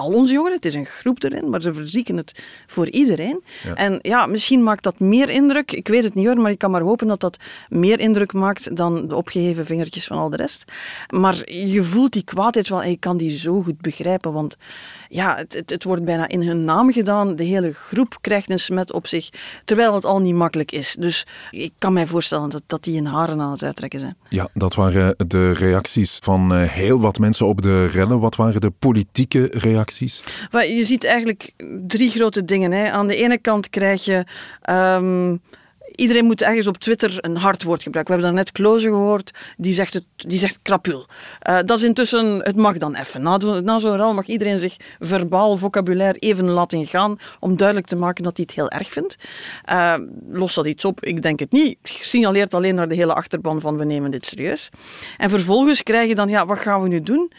al 0.00 0.12
onze 0.12 0.32
jongeren, 0.32 0.56
het 0.56 0.64
is 0.64 0.74
een 0.74 0.86
groep 0.86 1.22
erin, 1.22 1.50
maar 1.50 1.60
ze 1.60 1.74
verzieken 1.74 2.16
het 2.16 2.44
voor 2.66 2.88
iedereen. 2.88 3.42
Ja. 3.64 3.74
En 3.74 3.98
ja, 4.02 4.26
misschien 4.26 4.62
maakt 4.62 4.82
dat 4.82 5.00
meer 5.00 5.28
indruk. 5.28 5.72
Ik 5.72 5.88
weet 5.88 6.04
het 6.04 6.14
niet 6.14 6.26
hoor, 6.26 6.40
maar 6.40 6.50
ik 6.50 6.58
kan 6.58 6.70
maar 6.70 6.80
hopen 6.80 7.06
dat 7.06 7.20
dat 7.20 7.36
meer 7.68 8.00
indruk 8.00 8.32
maakt 8.32 8.76
dan 8.76 9.08
de 9.08 9.16
opgeheven 9.16 9.66
vingertjes 9.66 10.06
van 10.06 10.18
al 10.18 10.30
de 10.30 10.36
rest. 10.36 10.64
Maar 11.08 11.52
je 11.52 11.82
voelt 11.82 12.12
die 12.12 12.24
kwaadheid 12.24 12.68
wel 12.68 12.82
en 12.82 12.90
je 12.90 12.96
kan 12.96 13.16
die 13.16 13.36
zo 13.36 13.62
goed 13.62 13.80
begrijpen, 13.80 14.32
want 14.32 14.56
ja, 15.08 15.36
het, 15.36 15.54
het, 15.54 15.70
het 15.70 15.84
wordt 15.84 16.04
bijna 16.04 16.28
in 16.28 16.42
hun 16.42 16.64
naam 16.64 16.92
gedaan. 16.92 17.36
De 17.36 17.44
hele 17.44 17.72
groep 17.72 18.18
krijgt 18.20 18.50
een 18.50 18.58
smet 18.58 18.92
op 18.92 19.06
zich, 19.06 19.28
terwijl 19.64 19.94
het 19.94 20.04
al 20.04 20.20
niet 20.20 20.34
makkelijk 20.34 20.72
is. 20.72 20.96
Dus 20.98 21.26
ik 21.50 21.72
kan 21.78 21.92
mij 21.92 22.06
voorstellen 22.06 22.50
dat, 22.50 22.62
dat 22.66 22.84
die 22.84 22.96
in 22.96 23.06
haren 23.06 23.40
aan 23.40 23.52
het 23.52 23.62
uittrekken 23.62 24.00
zijn. 24.00 24.16
Ja, 24.28 24.48
dat 24.54 24.74
waren 24.74 25.14
de 25.26 25.52
reacties 25.52 26.18
van 26.22 26.54
eh, 26.54 26.68
heel 26.68 27.00
wat 27.00 27.18
mensen 27.18 27.46
op 27.46 27.62
de 27.62 27.86
rellen. 27.86 28.20
Wat 28.20 28.36
waren 28.36 28.60
de 28.60 28.70
politieke 28.70 29.48
reacties? 29.52 29.89
Je 30.50 30.84
ziet 30.84 31.04
eigenlijk 31.04 31.52
drie 31.86 32.10
grote 32.10 32.44
dingen. 32.44 32.72
Hè. 32.72 32.90
Aan 32.90 33.06
de 33.06 33.16
ene 33.16 33.38
kant 33.38 33.70
krijg 33.70 34.04
je. 34.04 34.24
ehm, 34.62 35.36
Iedereen 35.94 36.24
moet 36.24 36.42
ergens 36.42 36.66
op 36.66 36.76
Twitter 36.78 37.16
een 37.20 37.36
hard 37.36 37.62
woord 37.62 37.82
gebruiken. 37.82 38.14
We 38.14 38.20
hebben 38.20 38.36
daarnet 38.36 38.54
Kloze 38.56 38.88
gehoord, 38.88 39.30
die 39.56 39.72
zegt, 39.72 39.94
het, 39.94 40.04
die 40.16 40.38
zegt 40.38 40.58
krapul. 40.62 41.06
Uh, 41.48 41.58
dat 41.64 41.78
is 41.78 41.82
intussen, 41.84 42.26
het 42.42 42.56
mag 42.56 42.76
dan 42.76 42.94
even. 42.94 43.22
Na, 43.22 43.40
zo- 43.40 43.60
na 43.60 43.78
zo'n 43.78 43.96
rel 43.96 44.14
mag 44.14 44.26
iedereen 44.26 44.58
zich 44.58 44.76
verbaal, 44.98 45.56
vocabulair 45.56 46.16
even 46.18 46.48
laten 46.50 46.86
gaan, 46.86 47.18
om 47.40 47.56
duidelijk 47.56 47.86
te 47.88 47.96
maken 47.96 48.24
dat 48.24 48.36
hij 48.36 48.46
het 48.48 48.56
heel 48.56 48.70
erg 48.70 48.92
vindt. 48.92 49.16
Uh, 49.72 49.94
lost 50.28 50.54
dat 50.54 50.66
iets 50.66 50.84
op? 50.84 51.04
Ik 51.04 51.22
denk 51.22 51.38
het 51.38 51.52
niet. 51.52 51.78
Signaleert 51.82 52.54
alleen 52.54 52.74
naar 52.74 52.88
de 52.88 52.94
hele 52.94 53.14
achterban 53.14 53.60
van 53.60 53.76
we 53.76 53.84
nemen 53.84 54.10
dit 54.10 54.26
serieus. 54.26 54.68
En 55.16 55.30
vervolgens 55.30 55.82
krijg 55.82 56.08
je 56.08 56.14
dan, 56.14 56.28
ja, 56.28 56.46
wat 56.46 56.58
gaan 56.58 56.82
we 56.82 56.88
nu 56.88 57.00
doen? 57.00 57.32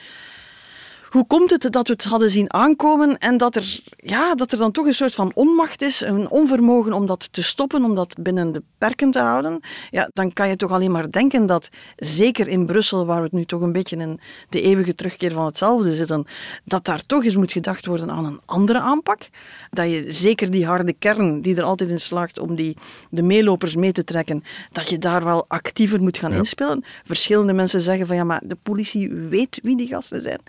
Hoe 1.11 1.27
komt 1.27 1.49
het 1.49 1.67
dat 1.71 1.87
we 1.87 1.93
het 1.93 2.03
hadden 2.03 2.29
zien 2.29 2.53
aankomen 2.53 3.17
en 3.17 3.37
dat 3.37 3.55
er, 3.55 3.79
ja, 3.97 4.35
dat 4.35 4.51
er 4.51 4.57
dan 4.57 4.71
toch 4.71 4.85
een 4.85 4.93
soort 4.93 5.15
van 5.15 5.31
onmacht 5.33 5.81
is, 5.81 6.01
een 6.01 6.29
onvermogen 6.29 6.93
om 6.93 7.05
dat 7.05 7.27
te 7.33 7.43
stoppen, 7.43 7.83
om 7.85 7.95
dat 7.95 8.15
binnen 8.19 8.51
de 8.51 8.63
perken 8.77 9.11
te 9.11 9.19
houden? 9.19 9.59
Ja, 9.89 10.09
dan 10.13 10.33
kan 10.33 10.49
je 10.49 10.55
toch 10.55 10.71
alleen 10.71 10.91
maar 10.91 11.11
denken 11.11 11.45
dat, 11.45 11.69
zeker 11.95 12.47
in 12.47 12.65
Brussel, 12.65 13.05
waar 13.05 13.17
we 13.17 13.23
het 13.23 13.31
nu 13.31 13.45
toch 13.45 13.61
een 13.61 13.71
beetje 13.71 13.95
in 13.97 14.19
de 14.49 14.61
eeuwige 14.61 14.95
terugkeer 14.95 15.31
van 15.33 15.45
hetzelfde 15.45 15.93
zitten, 15.93 16.25
dat 16.65 16.85
daar 16.85 17.05
toch 17.05 17.23
eens 17.25 17.35
moet 17.35 17.51
gedacht 17.51 17.85
worden 17.85 18.09
aan 18.11 18.25
een 18.25 18.39
andere 18.45 18.79
aanpak. 18.79 19.29
Dat 19.69 19.89
je 19.89 20.05
zeker 20.07 20.51
die 20.51 20.65
harde 20.65 20.93
kern, 20.93 21.41
die 21.41 21.55
er 21.55 21.63
altijd 21.63 21.89
in 21.89 21.99
slaagt 22.01 22.39
om 22.39 22.55
die, 22.55 22.77
de 23.09 23.21
meelopers 23.21 23.75
mee 23.75 23.91
te 23.91 24.03
trekken, 24.03 24.43
dat 24.71 24.89
je 24.89 24.97
daar 24.97 25.23
wel 25.23 25.45
actiever 25.47 26.01
moet 26.03 26.17
gaan 26.17 26.31
Ja. 26.31 26.37
inspelen. 26.37 26.83
Verschillende 27.03 27.53
mensen 27.53 27.81
zeggen 27.81 28.07
van 28.07 28.15
ja, 28.15 28.23
maar 28.23 28.41
de 28.45 28.57
politie 28.63 29.13
weet 29.13 29.59
wie 29.63 29.77
die 29.77 29.87
gasten 29.87 30.21
zijn, 30.21 30.39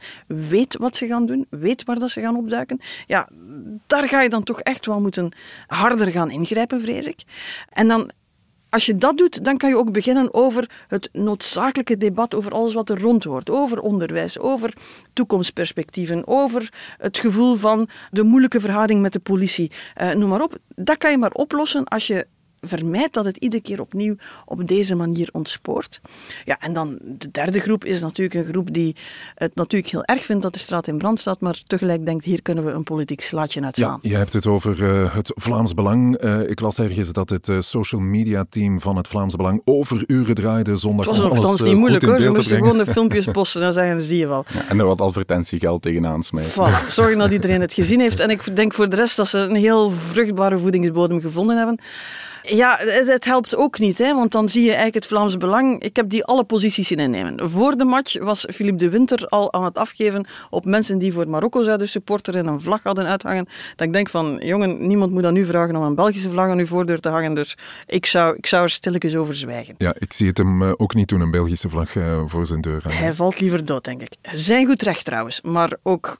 weet 0.52 0.76
wat 0.76 0.96
ze 0.96 1.06
gaan 1.06 1.26
doen, 1.26 1.46
weet 1.50 1.84
waar 1.84 1.98
dat 1.98 2.10
ze 2.10 2.20
gaan 2.20 2.36
opduiken. 2.36 2.80
Ja, 3.06 3.28
daar 3.86 4.08
ga 4.08 4.22
je 4.22 4.28
dan 4.28 4.42
toch 4.42 4.60
echt 4.60 4.86
wel 4.86 5.00
moeten 5.00 5.32
harder 5.66 6.10
gaan 6.10 6.30
ingrijpen, 6.30 6.80
vrees 6.80 7.06
ik. 7.06 7.22
En 7.68 7.88
dan 7.88 8.10
als 8.72 8.86
je 8.86 8.96
dat 8.96 9.16
doet, 9.18 9.44
dan 9.44 9.56
kan 9.56 9.68
je 9.68 9.76
ook 9.76 9.92
beginnen 9.92 10.34
over 10.34 10.70
het 10.88 11.08
noodzakelijke 11.12 11.96
debat 11.96 12.34
over 12.34 12.52
alles 12.52 12.74
wat 12.74 12.90
er 12.90 13.00
rond 13.00 13.24
hoort. 13.24 13.50
Over 13.50 13.80
onderwijs, 13.80 14.38
over 14.38 14.72
toekomstperspectieven, 15.12 16.26
over 16.26 16.72
het 16.98 17.18
gevoel 17.18 17.54
van 17.54 17.88
de 18.10 18.22
moeilijke 18.22 18.60
verhouding 18.60 19.00
met 19.00 19.12
de 19.12 19.18
politie. 19.18 19.70
Eh, 19.94 20.10
noem 20.10 20.28
maar 20.28 20.42
op. 20.42 20.58
Dat 20.68 20.98
kan 20.98 21.10
je 21.10 21.18
maar 21.18 21.32
oplossen 21.32 21.84
als 21.84 22.06
je 22.06 22.26
vermijdt 22.66 23.14
dat 23.14 23.24
het 23.24 23.36
iedere 23.36 23.62
keer 23.62 23.80
opnieuw 23.80 24.16
op 24.44 24.68
deze 24.68 24.94
manier 24.94 25.28
ontspoort. 25.32 26.00
Ja, 26.44 26.58
en 26.60 26.72
dan 26.72 26.98
de 27.02 27.30
derde 27.30 27.60
groep 27.60 27.84
is 27.84 28.00
natuurlijk 28.00 28.46
een 28.46 28.52
groep 28.52 28.72
die 28.74 28.96
het 29.34 29.54
natuurlijk 29.54 29.92
heel 29.92 30.04
erg 30.04 30.24
vindt 30.24 30.42
dat 30.42 30.52
de 30.52 30.58
straat 30.58 30.86
in 30.86 30.98
brand 30.98 31.18
staat, 31.18 31.40
maar 31.40 31.62
tegelijk 31.66 32.04
denkt, 32.06 32.24
hier 32.24 32.42
kunnen 32.42 32.64
we 32.64 32.70
een 32.70 32.82
politiek 32.82 33.20
slaatje 33.20 33.60
Ja, 33.60 33.66
uitslaan. 33.66 33.98
je 34.02 34.16
hebt 34.16 34.32
het 34.32 34.46
over 34.46 34.84
eh, 34.84 35.14
het 35.14 35.32
Vlaams 35.34 35.74
Belang. 35.74 36.16
Eh, 36.16 36.50
ik 36.50 36.60
las 36.60 36.78
ergens 36.78 37.12
dat 37.12 37.30
het 37.30 37.48
eh, 37.48 37.60
social 37.60 38.00
media 38.00 38.44
team 38.48 38.80
van 38.80 38.96
het 38.96 39.08
Vlaams 39.08 39.36
Belang 39.36 39.62
overuren 39.64 40.34
draaide 40.34 40.76
zondag 40.76 41.06
Het 41.06 41.16
was 41.16 41.24
om 41.24 41.30
alles 41.30 41.38
nogthans 41.40 41.68
niet 41.68 41.76
moeilijk 41.76 42.04
hoor, 42.04 42.20
ze 42.20 42.30
moesten 42.30 42.56
gewoon 42.56 42.78
de 42.78 42.86
filmpjes 42.86 43.24
posten 43.38 43.62
en 43.62 43.72
zeggen, 43.72 44.02
zie 44.02 44.18
je 44.18 44.26
wel. 44.26 44.44
Ja, 44.48 44.68
en 44.68 44.78
er 44.78 44.86
wat 44.86 45.00
advertentiegeld 45.00 45.82
tegenaan 45.82 46.22
smijten. 46.22 46.52
Voilà, 46.52 46.88
zorgen 46.88 47.18
dat 47.18 47.30
iedereen 47.30 47.60
het 47.60 47.74
gezien 47.74 48.00
heeft. 48.00 48.20
En 48.20 48.30
ik 48.30 48.56
denk 48.56 48.74
voor 48.74 48.88
de 48.88 48.96
rest 48.96 49.16
dat 49.16 49.28
ze 49.28 49.38
een 49.38 49.56
heel 49.56 49.90
vruchtbare 49.90 50.58
voedingsbodem 50.58 51.20
gevonden 51.20 51.56
hebben. 51.56 51.78
Ja, 52.42 52.76
het, 52.78 53.06
het 53.06 53.24
helpt 53.24 53.56
ook 53.56 53.78
niet, 53.78 53.98
hè, 53.98 54.14
want 54.14 54.32
dan 54.32 54.48
zie 54.48 54.62
je 54.62 54.66
eigenlijk 54.66 54.94
het 54.94 55.06
Vlaams 55.06 55.36
Belang. 55.36 55.82
Ik 55.82 55.96
heb 55.96 56.08
die 56.08 56.24
alle 56.24 56.44
posities 56.44 56.88
zien 56.88 56.98
innemen. 56.98 57.50
Voor 57.50 57.76
de 57.76 57.84
match 57.84 58.18
was 58.18 58.46
Philippe 58.50 58.84
de 58.84 58.90
Winter 58.90 59.26
al 59.26 59.52
aan 59.52 59.64
het 59.64 59.78
afgeven 59.78 60.26
op 60.50 60.64
mensen 60.64 60.98
die 60.98 61.12
voor 61.12 61.28
Marokko 61.28 61.62
zouden 61.62 61.88
supporteren 61.88 62.46
en 62.46 62.52
een 62.52 62.60
vlag 62.60 62.82
hadden 62.82 63.06
uithangen. 63.06 63.48
Dat 63.76 63.86
ik 63.86 63.92
denk 63.92 64.08
van, 64.08 64.36
jongen, 64.44 64.86
niemand 64.86 65.12
moet 65.12 65.24
aan 65.24 65.36
u 65.36 65.46
vragen 65.46 65.76
om 65.76 65.82
een 65.82 65.94
Belgische 65.94 66.30
vlag 66.30 66.48
aan 66.48 66.58
uw 66.58 66.66
voordeur 66.66 67.00
te 67.00 67.08
hangen. 67.08 67.34
Dus 67.34 67.56
ik 67.86 68.06
zou, 68.06 68.36
ik 68.36 68.46
zou 68.46 68.62
er 68.62 68.70
stilletjes 68.70 69.16
over 69.16 69.34
zwijgen. 69.34 69.74
Ja, 69.78 69.94
ik 69.98 70.12
zie 70.12 70.26
het 70.26 70.38
hem 70.38 70.62
eh, 70.62 70.72
ook 70.76 70.94
niet 70.94 71.08
doen, 71.08 71.20
een 71.20 71.30
Belgische 71.30 71.68
vlag 71.68 71.96
eh, 71.96 72.22
voor 72.26 72.46
zijn 72.46 72.60
deur 72.60 72.80
hangen. 72.82 72.98
Hij 72.98 73.12
valt 73.12 73.40
liever 73.40 73.64
dood, 73.64 73.84
denk 73.84 74.02
ik. 74.02 74.14
Zijn 74.22 74.66
goed 74.66 74.82
recht 74.82 75.04
trouwens, 75.04 75.40
maar 75.40 75.76
ook 75.82 76.16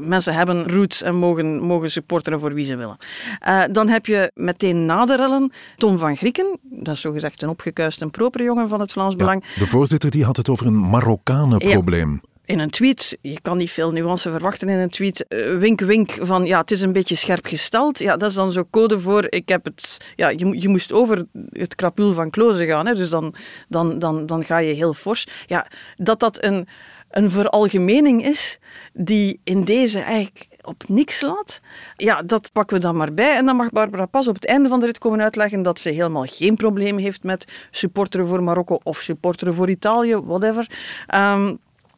mensen 0.00 0.34
hebben 0.34 0.68
roots 0.68 1.02
en 1.02 1.14
mogen, 1.14 1.60
mogen 1.60 1.90
supporteren 1.90 2.40
voor 2.40 2.54
wie 2.54 2.64
ze 2.64 2.76
willen. 2.76 2.96
Eh, 3.38 3.62
dan 3.72 3.88
heb 3.88 4.06
je 4.06 4.30
meteen 4.34 4.86
na 4.86 5.04
de 5.06 5.16
rellen 5.16 5.52
Tom 5.76 5.98
van 5.98 6.16
Grieken, 6.16 6.58
dat 6.62 6.94
is 6.94 7.00
zogezegd 7.00 7.42
een 7.42 7.48
opgekuist 7.48 8.00
en 8.00 8.10
propere 8.10 8.44
jongen 8.44 8.68
van 8.68 8.80
het 8.80 8.92
Vlaams 8.92 9.12
Ja, 9.12 9.16
Belang. 9.18 9.44
de 9.58 9.66
voorzitter 9.66 10.10
die 10.10 10.24
had 10.24 10.36
het 10.36 10.48
over 10.48 10.66
een 10.66 10.88
Marokkanenprobleem. 10.90 12.20
In 12.44 12.58
een 12.58 12.70
tweet, 12.70 13.18
je 13.20 13.40
kan 13.40 13.56
niet 13.56 13.70
veel 13.70 13.90
nuance 13.92 14.30
verwachten 14.30 14.68
in 14.68 14.78
een 14.78 14.88
tweet, 14.88 15.26
eh, 15.28 15.56
wink 15.56 15.80
wink 15.80 16.16
van 16.20 16.44
ja, 16.44 16.60
het 16.60 16.70
is 16.70 16.80
een 16.80 16.92
beetje 16.92 17.14
scherp 17.14 17.46
gesteld. 17.46 17.98
Ja, 17.98 18.16
dat 18.16 18.30
is 18.30 18.36
dan 18.36 18.52
zo 18.52 18.64
code 18.70 19.00
voor, 19.00 19.26
ik 19.28 19.48
heb 19.48 19.64
het, 19.64 19.96
ja, 20.16 20.28
je, 20.28 20.60
je 20.60 20.68
moest 20.68 20.92
over 20.92 21.26
het 21.50 21.74
krapul 21.74 22.12
van 22.12 22.30
Klozen 22.30 22.66
gaan, 22.66 22.86
hè, 22.86 22.94
dus 22.94 23.08
dan, 23.08 23.34
dan, 23.68 23.98
dan, 23.98 24.26
dan 24.26 24.44
ga 24.44 24.58
je 24.58 24.74
heel 24.74 24.94
fors. 24.94 25.26
Ja, 25.46 25.66
dat 25.96 26.20
dat 26.20 26.44
een, 26.44 26.68
een 27.10 27.30
veralgemening 27.30 28.24
is 28.24 28.58
die 28.92 29.40
in 29.44 29.64
deze 29.64 29.98
eigenlijk 29.98 30.46
op 30.62 30.88
niks 30.88 31.18
slaat, 31.18 31.60
ja, 31.96 32.22
dat 32.22 32.52
pakken 32.52 32.76
we 32.76 32.82
dan 32.82 32.96
maar 32.96 33.14
bij. 33.14 33.36
En 33.36 33.46
dan 33.46 33.56
mag 33.56 33.70
Barbara 33.70 34.06
pas 34.06 34.28
op 34.28 34.34
het 34.34 34.46
einde 34.46 34.68
van 34.68 34.80
de 34.80 34.86
rit 34.86 34.98
komen 34.98 35.22
uitleggen 35.22 35.62
dat 35.62 35.78
ze 35.78 35.90
helemaal 35.90 36.24
geen 36.24 36.56
probleem 36.56 36.98
heeft 36.98 37.22
met 37.22 37.44
supporteren 37.70 38.26
voor 38.26 38.42
Marokko 38.42 38.78
of 38.82 38.98
supporteren 38.98 39.54
voor 39.54 39.70
Italië, 39.70 40.16
whatever. 40.16 40.70
Ehm, 41.06 41.54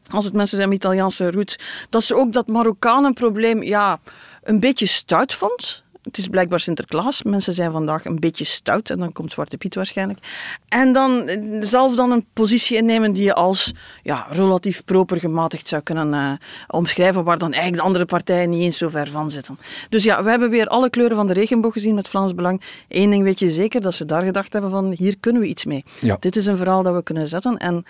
als 0.09 0.25
het 0.25 0.33
mensen 0.33 0.57
zijn 0.57 0.69
met 0.69 0.77
Italiaanse 0.77 1.31
roots, 1.31 1.59
dat 1.89 2.03
ze 2.03 2.15
ook 2.15 2.33
dat 2.33 2.47
Marokkanenprobleem 2.47 3.63
ja, 3.63 3.99
een 4.43 4.59
beetje 4.59 4.85
stout 4.85 5.33
vond. 5.33 5.82
Het 6.03 6.17
is 6.17 6.27
blijkbaar 6.27 6.59
Sinterklaas. 6.59 7.23
Mensen 7.23 7.53
zijn 7.53 7.71
vandaag 7.71 8.05
een 8.05 8.19
beetje 8.19 8.43
stout 8.43 8.89
en 8.89 8.99
dan 8.99 9.11
komt 9.11 9.31
Zwarte 9.31 9.57
Piet 9.57 9.75
waarschijnlijk. 9.75 10.19
En 10.67 10.93
dan 10.93 11.29
zelf 11.59 11.95
dan 11.95 12.11
een 12.11 12.25
positie 12.33 12.77
innemen 12.77 13.11
die 13.11 13.23
je 13.23 13.33
als 13.33 13.73
ja, 14.03 14.27
relatief 14.29 14.83
proper 14.85 15.19
gematigd 15.19 15.67
zou 15.67 15.81
kunnen 15.81 16.13
uh, 16.13 16.31
omschrijven, 16.67 17.23
waar 17.23 17.37
dan 17.37 17.51
eigenlijk 17.51 17.81
de 17.81 17.87
andere 17.87 18.05
partijen 18.05 18.49
niet 18.49 18.61
eens 18.61 18.77
zo 18.77 18.89
ver 18.89 19.07
van 19.07 19.31
zitten. 19.31 19.59
Dus 19.89 20.03
ja, 20.03 20.23
we 20.23 20.29
hebben 20.29 20.49
weer 20.49 20.67
alle 20.67 20.89
kleuren 20.89 21.15
van 21.15 21.27
de 21.27 21.33
regenboog 21.33 21.73
gezien 21.73 21.95
met 21.95 22.09
Vlaams 22.09 22.35
Belang. 22.35 22.61
Eén 22.87 23.09
ding 23.09 23.23
weet 23.23 23.39
je 23.39 23.49
zeker, 23.49 23.81
dat 23.81 23.93
ze 23.93 24.05
daar 24.05 24.23
gedacht 24.23 24.53
hebben 24.53 24.71
van 24.71 24.93
hier 24.97 25.15
kunnen 25.19 25.41
we 25.41 25.47
iets 25.47 25.65
mee. 25.65 25.83
Ja. 25.99 26.17
Dit 26.19 26.35
is 26.35 26.45
een 26.45 26.57
verhaal 26.57 26.83
dat 26.83 26.95
we 26.95 27.03
kunnen 27.03 27.27
zetten 27.27 27.57
en 27.57 27.85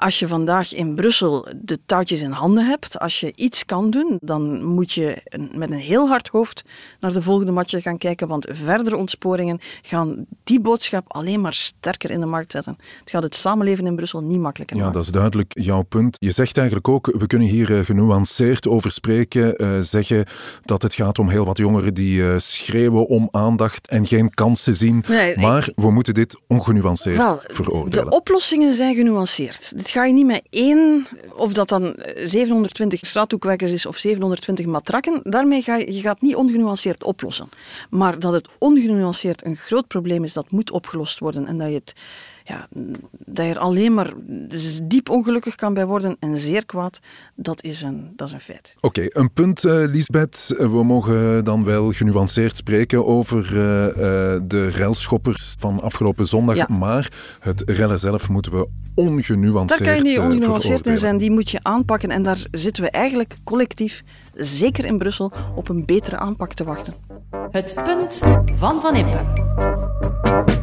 als 0.00 0.18
je 0.18 0.28
vandaag 0.28 0.74
in 0.74 0.94
Brussel 0.94 1.46
de 1.62 1.78
touwtjes 1.86 2.20
in 2.20 2.30
handen 2.30 2.66
hebt, 2.66 2.98
als 2.98 3.20
je 3.20 3.32
iets 3.36 3.64
kan 3.64 3.90
doen, 3.90 4.18
dan 4.22 4.64
moet 4.64 4.92
je 4.92 5.22
met 5.54 5.70
een 5.70 5.78
heel 5.78 6.08
hard 6.08 6.28
hoofd 6.28 6.64
naar 7.00 7.12
de 7.12 7.22
volgende 7.22 7.52
match 7.52 7.82
gaan 7.82 7.98
kijken, 7.98 8.28
want 8.28 8.46
verdere 8.50 8.96
ontsporingen 8.96 9.58
gaan 9.82 10.26
die 10.44 10.60
boodschap 10.60 11.04
alleen 11.12 11.40
maar 11.40 11.52
sterker 11.54 12.10
in 12.10 12.20
de 12.20 12.26
markt 12.26 12.52
zetten. 12.52 12.76
Het 13.00 13.10
gaat 13.10 13.22
het 13.22 13.34
samenleven 13.34 13.86
in 13.86 13.96
Brussel 13.96 14.20
niet 14.22 14.38
makkelijker 14.40 14.76
Ja, 14.76 14.82
maken. 14.82 14.98
dat 14.98 15.06
is 15.08 15.12
duidelijk 15.14 15.52
jouw 15.60 15.82
punt. 15.82 16.16
Je 16.18 16.30
zegt 16.30 16.56
eigenlijk 16.56 16.88
ook, 16.88 17.06
we 17.18 17.26
kunnen 17.26 17.48
hier 17.48 17.78
eh, 17.78 17.84
genuanceerd 17.84 18.68
over 18.68 18.90
spreken, 18.90 19.56
eh, 19.56 19.78
zeggen 19.80 20.24
dat 20.64 20.82
het 20.82 20.94
gaat 20.94 21.18
om 21.18 21.28
heel 21.28 21.44
wat 21.44 21.58
jongeren 21.58 21.94
die 21.94 22.28
eh, 22.28 22.34
schreeuwen 22.38 23.06
om 23.06 23.28
aandacht 23.30 23.88
en 23.88 24.06
geen 24.06 24.30
kansen 24.34 24.76
zien. 24.76 25.04
Nee, 25.08 25.30
ik- 25.30 25.36
maar 25.40 25.68
we 25.76 25.90
moeten 25.90 26.14
dit 26.14 26.40
ongenuanceerd 26.46 27.16
Wel, 27.16 27.40
veroordelen. 27.46 28.10
de 28.10 28.16
oplossingen 28.16 28.74
zijn 28.74 28.94
genuanceerd. 28.94 29.72
Dit 29.76 29.89
ga 29.90 30.04
je 30.04 30.12
niet 30.12 30.26
met 30.26 30.42
één, 30.50 31.06
of 31.34 31.52
dat 31.52 31.68
dan 31.68 31.94
eh, 31.94 32.28
720 32.28 33.06
straathoekwerkers 33.06 33.72
is 33.72 33.86
of 33.86 33.96
720 33.96 34.66
matrakken, 34.66 35.20
daarmee 35.22 35.62
ga 35.62 35.76
je, 35.76 35.92
je 35.94 36.00
gaat 36.00 36.20
niet 36.20 36.34
ongenuanceerd 36.34 37.04
oplossen. 37.04 37.48
Maar 37.90 38.18
dat 38.18 38.32
het 38.32 38.48
ongenuanceerd 38.58 39.44
een 39.44 39.56
groot 39.56 39.86
probleem 39.86 40.24
is, 40.24 40.32
dat 40.32 40.50
moet 40.50 40.70
opgelost 40.70 41.18
worden. 41.18 41.46
En 41.46 41.58
dat 41.58 41.68
je 41.68 41.74
het 41.74 41.94
ja, 42.50 42.68
dat 43.24 43.46
je 43.46 43.52
er 43.52 43.58
alleen 43.58 43.94
maar 43.94 44.12
diep 44.82 45.08
ongelukkig 45.08 45.54
kan 45.54 45.74
bij 45.74 45.86
worden 45.86 46.16
en 46.20 46.38
zeer 46.38 46.66
kwaad, 46.66 47.00
dat 47.34 47.62
is 47.62 47.82
een, 47.82 48.12
dat 48.16 48.26
is 48.26 48.32
een 48.32 48.40
feit. 48.40 48.74
Oké, 48.80 49.06
een 49.08 49.32
punt, 49.32 49.64
eh 49.64 49.72
Lisbeth. 49.72 50.54
We 50.58 50.84
mogen 50.84 51.44
dan 51.44 51.64
wel 51.64 51.92
genuanceerd 51.92 52.56
spreken 52.56 53.06
over 53.06 53.56
eh, 53.56 53.86
eh, 53.86 54.40
de 54.44 54.66
relschoppers 54.66 55.54
van 55.58 55.80
afgelopen 55.82 56.26
zondag, 56.26 56.56
Ja. 56.56 56.66
maar 56.68 57.12
het 57.40 57.62
rellen 57.66 57.98
zelf 57.98 58.28
moeten 58.28 58.52
we 58.52 58.68
ongenuanceerd 58.94 59.84
Daar 59.84 59.88
kan 59.88 59.96
je 59.96 60.08
niet 60.08 60.18
eh, 60.18 60.24
ongenuanceerd 60.24 60.86
in 60.86 60.98
zijn, 60.98 61.18
die 61.18 61.30
moet 61.30 61.50
je 61.50 61.58
aanpakken. 61.62 62.10
En 62.10 62.22
daar 62.22 62.46
zitten 62.50 62.82
we 62.82 62.90
eigenlijk 62.90 63.34
collectief, 63.44 64.04
zeker 64.34 64.84
in 64.84 64.98
Brussel, 64.98 65.32
op 65.54 65.68
een 65.68 65.84
betere 65.86 66.16
aanpak 66.16 66.52
te 66.52 66.64
wachten. 66.64 66.94
Het 67.50 67.74
punt 67.84 68.20
van 68.58 68.80
Van 68.80 68.96
Impe. 68.96 70.59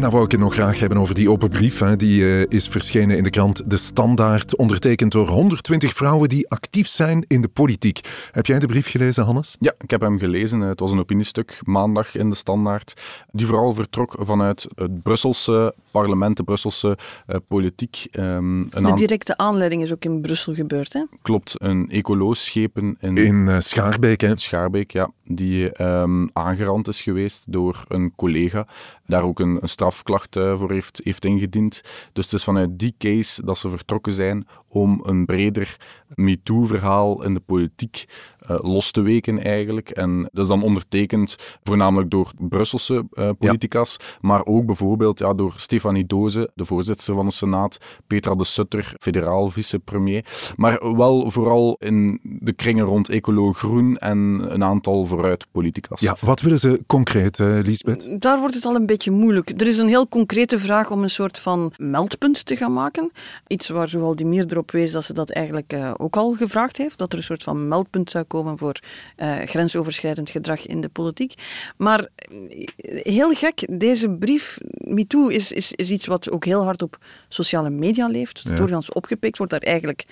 En 0.00 0.06
dan 0.06 0.14
wou 0.14 0.24
ik 0.24 0.32
het 0.32 0.40
nog 0.40 0.54
graag 0.54 0.78
hebben 0.78 0.98
over 0.98 1.14
die 1.14 1.30
open 1.30 1.48
brief. 1.48 1.78
Hè. 1.78 1.96
Die 1.96 2.24
eh, 2.24 2.46
is 2.48 2.68
verschenen 2.68 3.16
in 3.16 3.22
de 3.22 3.30
krant 3.30 3.70
De 3.70 3.76
Standaard, 3.76 4.56
ondertekend 4.56 5.12
door 5.12 5.28
120 5.28 5.92
vrouwen 5.92 6.28
die 6.28 6.48
actief 6.48 6.88
zijn 6.88 7.24
in 7.26 7.42
de 7.42 7.48
politiek. 7.48 8.00
Heb 8.30 8.46
jij 8.46 8.58
de 8.58 8.66
brief 8.66 8.90
gelezen, 8.90 9.24
Hannes? 9.24 9.56
Ja, 9.58 9.72
ik 9.78 9.90
heb 9.90 10.00
hem 10.00 10.18
gelezen. 10.18 10.60
Het 10.60 10.80
was 10.80 10.90
een 10.90 10.98
opiniestuk 10.98 11.60
maandag 11.64 12.16
in 12.16 12.30
de 12.30 12.36
Standaard. 12.36 13.00
Die 13.32 13.46
vooral 13.46 13.72
vertrok 13.72 14.14
vanuit 14.18 14.66
het 14.74 15.02
Brusselse 15.02 15.74
parlement, 15.90 16.36
de 16.36 16.42
Brusselse 16.42 16.98
eh, 17.26 17.36
politiek. 17.48 18.06
Ehm, 18.10 18.60
een 18.60 18.84
De 18.84 18.94
directe 18.94 19.36
aanleiding 19.36 19.82
is 19.82 19.92
ook 19.92 20.04
in 20.04 20.20
Brussel 20.20 20.54
gebeurd. 20.54 20.92
Hè? 20.92 21.04
klopt, 21.22 21.54
een 21.56 21.90
ecoloos 21.90 22.44
schepen 22.44 22.96
in, 23.00 23.16
In 23.16 23.48
eh, 23.48 23.58
Schaarbeek, 23.58 24.20
hè. 24.20 24.36
Schaarbeek, 24.36 24.90
ja, 24.90 25.10
die 25.24 25.72
ehm, 25.72 26.26
aangerand 26.32 26.88
is 26.88 27.02
geweest 27.02 27.44
door 27.48 27.84
een 27.88 28.12
collega. 28.16 28.66
Daar 29.06 29.22
ook 29.22 29.40
een, 29.40 29.58
een 29.60 29.68
strafklacht 29.68 29.89
eh, 30.36 30.58
voor 30.58 30.72
heeft, 30.72 31.00
heeft 31.04 31.24
ingediend. 31.24 31.80
Dus 32.12 32.24
het 32.24 32.34
is 32.34 32.44
vanuit 32.44 32.78
die 32.78 32.94
case 32.98 33.44
dat 33.44 33.58
ze 33.58 33.70
vertrokken 33.70 34.12
zijn 34.12 34.46
om 34.70 35.00
een 35.02 35.24
breder 35.24 35.76
MeToo-verhaal 36.14 37.24
in 37.24 37.34
de 37.34 37.40
politiek 37.40 38.04
eh, 38.38 38.58
los 38.60 38.90
te 38.90 39.02
weken 39.02 39.42
eigenlijk. 39.42 39.90
En 39.90 40.28
dat 40.32 40.42
is 40.42 40.48
dan 40.48 40.62
ondertekend 40.62 41.36
voornamelijk 41.62 42.10
door 42.10 42.32
Brusselse 42.38 43.06
eh 43.12 43.30
politicas, 43.38 43.96
maar 44.20 44.46
ook 44.46 44.66
bijvoorbeeld 44.66 45.18
ja, 45.18 45.34
door 45.34 45.52
Stefanie 45.56 46.06
Doze, 46.06 46.50
de 46.54 46.64
voorzitter 46.64 47.14
van 47.14 47.26
de 47.26 47.32
Senaat, 47.32 47.78
Petra 48.06 48.34
de 48.34 48.44
Sutter, 48.44 48.94
federaal 48.98 49.50
vicepremier. 49.50 50.24
Maar 50.56 50.96
wel 50.96 51.30
vooral 51.30 51.76
in 51.78 52.20
de 52.22 52.52
kringen 52.52 52.84
rond 52.84 53.08
Ecolo 53.08 53.52
Groen 53.52 53.96
en 53.96 54.18
een 54.48 54.64
aantal 54.64 55.04
vooruit 55.04 55.46
politicas. 55.50 56.00
Ja, 56.00 56.16
wat 56.20 56.40
willen 56.40 56.58
ze 56.58 56.82
concreet, 56.86 57.40
eh, 57.40 57.58
Lisbeth? 57.62 58.20
Daar 58.20 58.38
wordt 58.38 58.54
het 58.54 58.64
al 58.64 58.74
een 58.74 58.86
beetje 58.86 59.10
moeilijk. 59.10 59.60
Er 59.60 59.66
is 59.66 59.78
een 59.78 59.88
heel 59.88 60.08
concrete 60.08 60.58
vraag 60.58 60.90
om 60.90 61.02
een 61.02 61.10
soort 61.10 61.38
van 61.38 61.72
meldpunt 61.76 62.46
te 62.46 62.56
gaan 62.56 62.72
maken. 62.72 63.10
Iets 63.46 63.68
waar 63.68 63.88
zowel 63.88 64.16
die 64.16 64.26
meer 64.26 64.46
erop 64.60 64.70
wees 64.70 64.92
dat 64.92 65.04
ze 65.04 65.12
dat 65.12 65.30
eigenlijk 65.30 65.72
eh, 65.72 65.94
ook 65.96 66.16
al 66.16 66.32
gevraagd 66.32 66.76
heeft. 66.76 66.98
Dat 66.98 67.12
er 67.12 67.18
een 67.18 67.24
soort 67.24 67.42
van 67.42 67.68
meldpunt 67.68 68.10
zou 68.10 68.24
komen 68.24 68.58
voor 68.58 68.80
eh, 69.16 69.38
grensoverschrijdend 69.44 70.30
gedrag 70.30 70.66
in 70.66 70.80
de 70.80 70.88
politiek. 70.88 71.34
Maar 71.76 72.06
eh, 72.06 73.02
heel 73.02 73.32
gek, 73.32 73.66
deze 73.70 74.10
brief, 74.10 74.58
MeToo, 74.78 75.28
is, 75.28 75.52
is, 75.52 75.72
is 75.72 75.90
iets 75.90 76.06
wat 76.06 76.30
ook 76.30 76.44
heel 76.44 76.64
hard 76.64 76.82
op 76.82 76.98
sociale 77.28 77.70
media 77.70 78.06
leeft. 78.06 78.40
Ja. 78.44 78.56
Doorgaans 78.56 78.92
opgepikt 78.92 79.36
wordt 79.36 79.52
daar 79.52 79.62
eigenlijk 79.62 80.06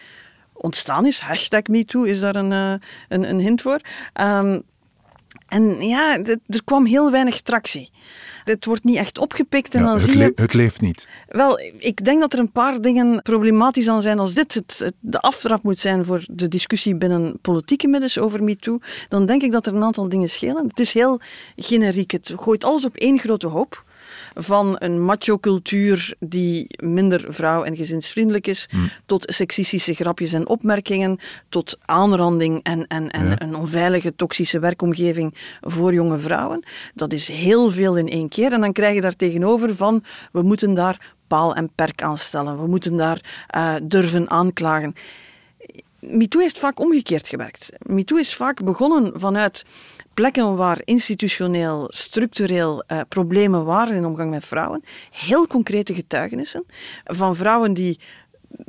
ontstaan 0.52 1.06
is. 1.06 1.18
Hashtag 1.18 1.62
MeToo 1.62 2.02
is 2.02 2.20
daar 2.20 2.36
een, 2.36 2.50
een, 2.50 3.28
een 3.28 3.40
hint 3.40 3.62
voor. 3.62 3.80
Ehm, 4.12 4.60
en 5.48 5.86
ja, 5.86 6.18
er 6.46 6.64
kwam 6.64 6.86
heel 6.86 7.10
weinig 7.10 7.40
tractie. 7.40 7.90
Het 8.48 8.64
wordt 8.64 8.84
niet 8.84 8.96
echt 8.96 9.18
opgepikt 9.18 9.74
en 9.74 9.80
Ja, 9.80 9.86
dan 9.86 9.94
het, 9.96 10.04
zie 10.10 10.18
je... 10.18 10.32
het 10.34 10.54
leeft 10.54 10.80
niet. 10.80 11.08
Wel, 11.28 11.60
ik 11.78 12.04
denk 12.04 12.20
dat 12.20 12.32
er 12.32 12.38
een 12.38 12.52
paar 12.52 12.80
dingen 12.80 13.22
problematisch 13.22 13.88
aan 13.88 14.02
zijn. 14.02 14.18
Als 14.18 14.34
dit 14.34 14.54
het, 14.54 14.78
het- 14.78 14.94
de 15.00 15.20
aftrap 15.20 15.62
moet 15.62 15.78
zijn 15.78 16.04
voor 16.04 16.24
de 16.30 16.48
discussie 16.48 16.96
binnen 16.96 17.38
politieke 17.40 17.88
middels 17.88 18.18
over 18.18 18.42
MeToo, 18.44 18.78
dan 19.08 19.26
denk 19.26 19.42
ik 19.42 19.52
dat 19.52 19.66
er 19.66 19.74
een 19.74 19.82
aantal 19.84 20.08
dingen 20.08 20.28
schelen. 20.28 20.66
Het 20.68 20.80
is 20.80 20.92
heel 20.92 21.20
generiek. 21.56 22.10
Het 22.10 22.32
gooit 22.36 22.64
alles 22.64 22.84
op 22.84 22.96
één 22.96 23.18
grote 23.18 23.46
hoop. 23.46 23.84
Van 24.40 24.76
een 24.78 25.04
macho-cultuur 25.04 26.14
die 26.20 26.66
minder 26.82 27.24
vrouw- 27.28 27.62
en 27.62 27.76
gezinsvriendelijk 27.76 28.46
is, 28.46 28.68
tot 29.06 29.24
seksistische 29.34 29.94
grapjes 29.94 30.32
en 30.32 30.48
opmerkingen, 30.48 31.18
tot 31.48 31.78
aanranding 31.84 32.62
en, 32.62 32.86
en, 32.86 33.10
en 33.10 33.26
Ja. 33.26 33.40
een 33.42 33.54
onveilige, 33.54 34.16
toxische 34.16 34.58
werkomgeving 34.58 35.34
voor 35.60 35.94
jonge 35.94 36.18
vrouwen. 36.18 36.62
Dat 36.94 37.12
is 37.12 37.28
heel 37.28 37.70
veel 37.70 37.96
in 37.96 38.08
één 38.08 38.28
keer. 38.28 38.52
En 38.52 38.60
dan 38.60 38.72
krijg 38.72 38.94
je 38.94 39.00
daar 39.00 39.16
tegenover 39.16 39.76
van, 39.76 40.04
we 40.32 40.42
moeten 40.42 40.74
daar 40.74 41.14
paal 41.26 41.54
en 41.54 41.70
perk 41.74 42.02
aan 42.02 42.18
stellen. 42.18 42.60
We 42.60 42.66
moeten 42.66 42.96
daar 42.96 43.44
eh, 43.46 43.74
durven 43.82 44.30
aanklagen. 44.30 44.94
MeToo 46.00 46.40
heeft 46.40 46.58
vaak 46.58 46.80
omgekeerd 46.80 47.28
gewerkt. 47.28 47.68
MeToo 47.78 48.18
is 48.18 48.34
vaak 48.34 48.64
begonnen 48.64 49.12
vanuit 49.20 49.64
plekken 50.18 50.56
waar 50.56 50.80
institutioneel, 50.84 51.86
structureel 51.88 52.82
eh, 52.86 53.00
problemen 53.08 53.64
waren 53.64 53.96
in 53.96 54.04
omgang 54.04 54.30
met 54.30 54.44
vrouwen. 54.44 54.84
Heel 55.10 55.46
concrete 55.46 55.94
getuigenissen 55.94 56.64
van 57.04 57.36
vrouwen 57.36 57.74
die 57.74 57.98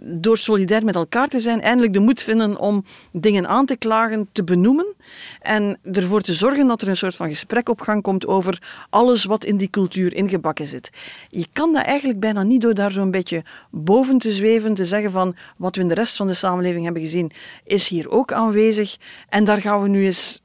door 0.02 0.38
solidair 0.38 0.84
met 0.84 0.96
elkaar 0.96 1.28
te 1.28 1.40
zijn, 1.40 1.62
eindelijk 1.62 1.94
de 1.94 2.00
moed 2.00 2.22
vinden 2.22 2.60
om 2.60 2.86
dingen 3.12 3.48
aan 3.48 3.66
te 3.66 3.76
klagen, 3.76 4.30
te 4.32 4.44
benoemen 4.44 4.96
en 5.42 5.78
ervoor 5.92 6.22
te 6.22 6.34
zorgen 6.34 6.68
dat 6.68 6.82
er 6.82 6.88
een 6.88 6.98
soort 6.98 7.16
van 7.16 7.30
gesprek 7.30 7.70
op 7.70 7.82
gang 7.82 8.02
komt 8.02 8.28
over 8.28 8.86
alles 8.90 9.26
wat 9.26 9.46
in 9.46 9.58
die 9.58 9.70
cultuur 9.70 10.14
ingebakken 10.14 10.66
zit. 10.66 10.90
Je 11.30 11.46
kan 11.54 11.74
dat 11.74 11.86
eigenlijk 11.86 12.20
bijna 12.20 12.44
niet 12.44 12.62
door 12.62 12.74
daar 12.74 12.92
zo'n 12.92 13.12
beetje 13.12 13.44
boven 13.72 14.18
te 14.18 14.32
zweven, 14.32 14.74
te 14.74 14.86
zeggen 14.86 15.12
van 15.12 15.36
wat 15.58 15.76
we 15.76 15.82
in 15.82 15.88
de 15.88 15.94
rest 15.94 16.16
van 16.16 16.28
de 16.28 16.34
samenleving 16.34 16.84
hebben 16.84 17.02
gezien, 17.02 17.32
is 17.64 17.88
hier 17.88 18.10
ook 18.10 18.34
aanwezig 18.34 18.98
en 19.30 19.44
daar 19.44 19.62
gaan 19.62 19.82
we 19.82 19.90
nu 19.90 20.06
eens 20.06 20.42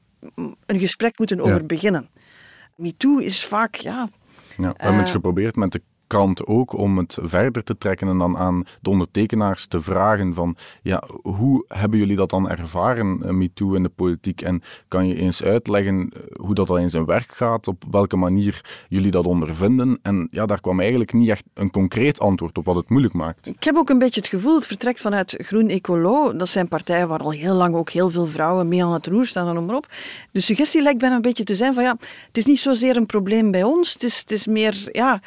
een 0.65 0.79
gesprek 0.79 1.17
moeten 1.17 1.39
over 1.39 1.65
beginnen. 1.65 2.09
MeToo 2.75 3.17
is 3.17 3.45
vaak, 3.45 3.75
ja, 3.75 4.09
Ja, 4.57 4.69
we 4.69 4.73
hebben 4.77 4.97
het 4.97 5.07
Eh, 5.07 5.13
geprobeerd 5.13 5.55
met 5.55 5.71
de 5.71 5.81
kant 6.07 6.45
ook 6.45 6.73
om 6.73 6.97
het 6.97 7.17
verder 7.21 7.63
te 7.63 7.77
trekken 7.77 8.07
en 8.07 8.17
dan 8.17 8.37
aan 8.37 8.63
de 8.81 8.89
ondertekenaars 8.89 9.65
te 9.65 9.81
vragen 9.81 10.33
van 10.33 10.55
ja, 10.81 11.03
hoe 11.21 11.65
hebben 11.67 11.99
jullie 11.99 12.15
dat 12.15 12.29
dan 12.29 12.49
ervaren, 12.49 13.19
uh, 13.23 13.29
MeToo 13.29 13.73
in 13.73 13.83
de 13.83 13.89
politiek? 13.89 14.41
En 14.41 14.61
kan 14.87 15.07
je 15.07 15.15
eens 15.15 15.43
uitleggen 15.43 16.09
eh, 16.13 16.21
hoe 16.45 16.55
dat 16.55 16.69
al 16.69 16.77
in 16.77 16.89
zijn 16.89 17.05
werk 17.05 17.31
gaat, 17.31 17.67
op 17.67 17.83
welke 17.91 18.15
manier 18.15 18.85
jullie 18.89 19.11
dat 19.11 19.25
ondervinden? 19.25 19.99
En 20.01 20.27
ja, 20.31 20.45
daar 20.45 20.61
kwam 20.61 20.79
eigenlijk 20.79 21.13
niet 21.13 21.29
echt 21.29 21.43
een 21.53 21.71
concreet 21.71 22.19
antwoord 22.19 22.57
op 22.57 22.65
wat 22.65 22.75
het 22.75 22.89
moeilijk 22.89 23.13
maakt. 23.13 23.47
Ik 23.47 23.63
heb 23.63 23.75
ook 23.75 23.89
een 23.89 23.97
beetje 23.97 24.21
het 24.21 24.29
gevoel, 24.29 24.55
het 24.55 24.67
vertrekt 24.67 25.01
vanuit 25.01 25.35
Groen 25.37 25.69
Ecolo. 25.69 26.35
Dat 26.35 26.47
zijn 26.47 26.67
partijen 26.67 27.07
waar 27.07 27.19
al 27.19 27.31
heel 27.31 27.55
lang 27.55 27.75
ook 27.75 27.89
heel 27.89 28.09
veel 28.09 28.25
vrouwen 28.25 28.67
mee 28.67 28.83
aan 28.83 28.93
het 28.93 29.07
roer 29.07 29.25
staan 29.25 29.47
en 29.47 29.53
noem 29.53 29.65
maar 29.65 29.75
op. 29.75 29.87
De 30.31 30.41
suggestie 30.41 30.81
lijkt 30.81 30.99
bijna 30.99 31.15
een 31.15 31.21
beetje 31.21 31.43
te 31.43 31.55
zijn 31.55 31.73
van 31.73 31.83
ja, 31.83 31.97
het 32.27 32.37
is 32.37 32.45
niet 32.45 32.59
zozeer 32.59 32.97
een 32.97 33.05
probleem 33.05 33.51
bij 33.51 33.63
ons, 33.63 33.93
het 33.93 34.03
is, 34.03 34.19
het 34.19 34.31
is 34.31 34.47
meer, 34.47 34.89
ja... 34.91 35.21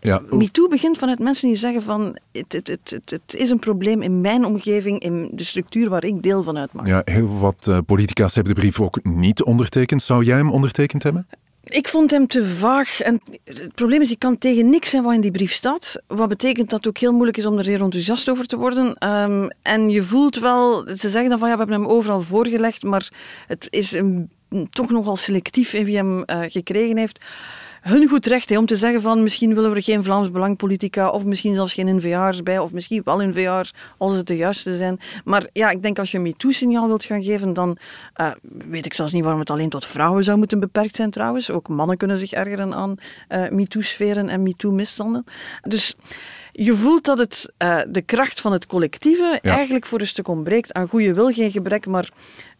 Ja. 0.00 0.22
MeToo 0.30 0.68
begint 0.68 0.98
vanuit 0.98 1.18
mensen 1.18 1.48
die 1.48 1.56
zeggen 1.56 1.82
van 1.82 2.18
het, 2.32 2.52
het, 2.52 2.68
het, 2.68 3.00
het, 3.04 3.34
is 3.34 3.50
een 3.50 3.58
probleem 3.58 4.02
in 4.02 4.20
mijn 4.20 4.44
omgeving, 4.44 4.98
in 4.98 5.30
de 5.32 5.44
structuur 5.44 5.88
waar 5.88 6.04
ik 6.04 6.22
deel 6.22 6.42
van 6.42 6.58
uitmaak. 6.58 6.86
Ja, 6.86 7.02
heel 7.04 7.38
wat 7.38 7.66
uh, 7.68 7.78
politica's 7.86 8.34
hebben 8.34 8.54
de 8.54 8.60
brief 8.60 8.80
ook 8.80 9.04
niet 9.04 9.42
ondertekend. 9.42 10.02
Zou 10.02 10.24
jij 10.24 10.36
hem 10.36 10.50
ondertekend 10.50 11.02
hebben? 11.02 11.26
Ik 11.64 11.88
vond 11.88 12.10
hem 12.10 12.26
te 12.26 12.44
vaag. 12.44 13.00
En 13.00 13.20
het 13.44 13.74
probleem 13.74 14.00
is, 14.00 14.08
je 14.08 14.16
kan 14.16 14.38
tegen 14.38 14.70
niks 14.70 14.90
zijn 14.90 15.02
wat 15.02 15.14
in 15.14 15.20
die 15.20 15.30
brief 15.30 15.52
staat. 15.52 16.02
Wat 16.06 16.28
betekent 16.28 16.70
dat 16.70 16.78
het 16.78 16.88
ook 16.88 16.98
heel 16.98 17.12
moeilijk 17.12 17.36
is 17.36 17.46
om 17.46 17.58
er 17.58 17.66
heel 17.66 17.80
enthousiast 17.80 18.28
over 18.28 18.46
te 18.46 18.56
worden. 18.56 19.08
Um, 19.08 19.50
en 19.62 19.90
je 19.90 20.02
voelt 20.02 20.38
wel, 20.38 20.86
ze 20.86 21.10
zeggen 21.10 21.28
dan 21.28 21.38
van 21.38 21.48
ja, 21.48 21.54
we 21.54 21.60
hebben 21.60 21.80
hem 21.80 21.90
overal 21.90 22.20
voorgelegd, 22.20 22.82
maar 22.82 23.08
het 23.46 23.66
is 23.70 23.92
een, 23.92 24.30
toch 24.70 24.90
nogal 24.90 25.16
selectief 25.16 25.72
in 25.72 25.84
wie 25.84 25.96
hem 25.96 26.16
uh, 26.18 26.40
gekregen 26.48 26.96
heeft 26.96 27.18
hun 27.80 28.08
goed 28.08 28.26
recht 28.26 28.48
hè, 28.48 28.58
om 28.58 28.66
te 28.66 28.76
zeggen 28.76 29.02
van 29.02 29.22
misschien 29.22 29.54
willen 29.54 29.70
we 29.70 29.76
er 29.76 29.82
geen 29.82 30.04
Vlaams 30.04 30.30
Belangpolitica 30.30 31.08
of 31.08 31.24
misschien 31.24 31.54
zelfs 31.54 31.74
geen 31.74 31.96
NVA's 31.96 32.42
bij 32.42 32.58
of 32.58 32.72
misschien 32.72 33.02
wel 33.04 33.26
NVA's 33.26 33.72
als 33.98 34.16
het 34.16 34.26
de 34.26 34.36
juiste 34.36 34.76
zijn. 34.76 35.00
Maar 35.24 35.46
ja, 35.52 35.70
ik 35.70 35.82
denk 35.82 35.98
als 35.98 36.10
je 36.10 36.16
een 36.16 36.22
MeToo-signaal 36.22 36.86
wilt 36.86 37.04
gaan 37.04 37.22
geven, 37.22 37.52
dan 37.52 37.76
uh, 38.20 38.30
weet 38.68 38.86
ik 38.86 38.94
zelfs 38.94 39.12
niet 39.12 39.22
waarom 39.22 39.40
het 39.40 39.50
alleen 39.50 39.68
tot 39.68 39.86
vrouwen 39.86 40.24
zou 40.24 40.38
moeten 40.38 40.60
beperkt 40.60 40.96
zijn 40.96 41.10
trouwens. 41.10 41.50
Ook 41.50 41.68
mannen 41.68 41.96
kunnen 41.96 42.18
zich 42.18 42.32
ergeren 42.32 42.74
aan 42.74 42.94
uh, 43.28 43.48
MeToo-sferen 43.48 44.28
en 44.28 44.42
MeToo-misstanden. 44.42 45.24
Dus 45.62 45.94
je 46.52 46.76
voelt 46.76 47.04
dat 47.04 47.18
het, 47.18 47.52
uh, 47.62 47.80
de 47.88 48.02
kracht 48.02 48.40
van 48.40 48.52
het 48.52 48.66
collectieve 48.66 49.38
ja. 49.42 49.54
eigenlijk 49.54 49.86
voor 49.86 50.00
een 50.00 50.06
stuk 50.06 50.28
ontbreekt 50.28 50.72
aan 50.72 50.88
goede 50.88 51.14
wil, 51.14 51.32
geen 51.32 51.50
gebrek, 51.50 51.86
maar 51.86 52.10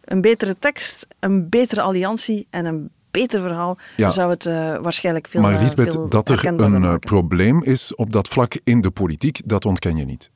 een 0.04 0.20
betere 0.20 0.56
tekst, 0.58 1.06
een 1.18 1.48
betere 1.48 1.80
alliantie 1.80 2.46
en 2.50 2.64
een 2.64 2.90
beter 3.10 3.40
verhaal, 3.40 3.78
ja. 3.96 4.10
zou 4.10 4.30
het 4.30 4.44
uh, 4.44 4.76
waarschijnlijk 4.76 5.28
veel 5.28 5.40
Maar 5.40 5.62
Lisbeth, 5.62 5.92
veel 5.92 6.08
dat 6.08 6.28
er 6.28 6.46
een 6.46 6.82
uh, 6.82 6.94
probleem 6.94 7.62
is 7.62 7.94
op 7.94 8.12
dat 8.12 8.28
vlak 8.28 8.58
in 8.64 8.80
de 8.80 8.90
politiek, 8.90 9.40
dat 9.44 9.64
ontken 9.64 9.96
je 9.96 10.04
niet. 10.04 10.30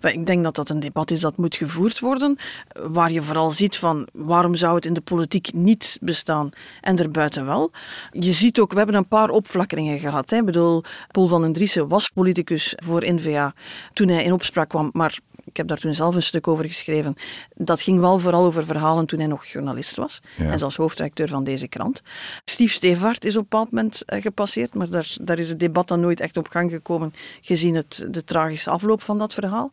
Ik 0.00 0.26
denk 0.26 0.42
dat 0.42 0.54
dat 0.54 0.68
een 0.68 0.80
debat 0.80 1.10
is 1.10 1.20
dat 1.20 1.36
moet 1.36 1.56
gevoerd 1.56 2.00
worden, 2.00 2.36
waar 2.72 3.12
je 3.12 3.22
vooral 3.22 3.50
ziet 3.50 3.76
van 3.76 4.08
waarom 4.12 4.54
zou 4.54 4.74
het 4.74 4.84
in 4.84 4.94
de 4.94 5.00
politiek 5.00 5.52
niet 5.52 5.98
bestaan 6.00 6.50
en 6.80 6.98
erbuiten 6.98 7.46
wel. 7.46 7.70
Je 8.10 8.32
ziet 8.32 8.60
ook, 8.60 8.70
we 8.70 8.76
hebben 8.76 8.94
een 8.94 9.08
paar 9.08 9.30
opflakkeringen 9.30 9.98
gehad. 9.98 10.30
Hè. 10.30 10.36
Ik 10.36 10.44
bedoel, 10.44 10.82
Paul 11.10 11.26
van 11.26 11.42
den 11.42 11.52
Driessen 11.52 11.88
was 11.88 12.08
politicus 12.08 12.74
voor 12.84 13.12
N-VA 13.12 13.54
toen 13.92 14.08
hij 14.08 14.24
in 14.24 14.32
opspraak 14.32 14.68
kwam, 14.68 14.90
maar 14.92 15.18
ik 15.44 15.56
heb 15.56 15.66
daar 15.66 15.78
toen 15.78 15.94
zelf 15.94 16.14
een 16.14 16.22
stuk 16.22 16.48
over 16.48 16.64
geschreven. 16.64 17.16
Dat 17.54 17.80
ging 17.82 18.00
wel 18.00 18.18
vooral 18.18 18.44
over 18.44 18.64
verhalen 18.64 19.06
toen 19.06 19.18
hij 19.18 19.28
nog 19.28 19.46
journalist 19.46 19.96
was. 19.96 20.20
Ja. 20.36 20.44
En 20.44 20.58
zelfs 20.58 20.76
hoofdredacteur 20.76 21.28
van 21.28 21.44
deze 21.44 21.68
krant. 21.68 22.02
Steve 22.44 22.72
Stevaart 22.72 23.24
is 23.24 23.36
op 23.36 23.42
een 23.42 23.48
bepaald 23.48 23.70
moment 23.70 24.02
uh, 24.06 24.22
gepasseerd, 24.22 24.74
maar 24.74 24.90
daar, 24.90 25.16
daar 25.20 25.38
is 25.38 25.48
het 25.48 25.60
debat 25.60 25.88
dan 25.88 26.00
nooit 26.00 26.20
echt 26.20 26.36
op 26.36 26.48
gang 26.48 26.70
gekomen, 26.70 27.14
gezien 27.40 27.74
het, 27.74 28.06
de 28.10 28.24
tragische 28.24 28.70
afloop 28.70 29.02
van 29.02 29.18
dat 29.18 29.34
verhaal. 29.34 29.70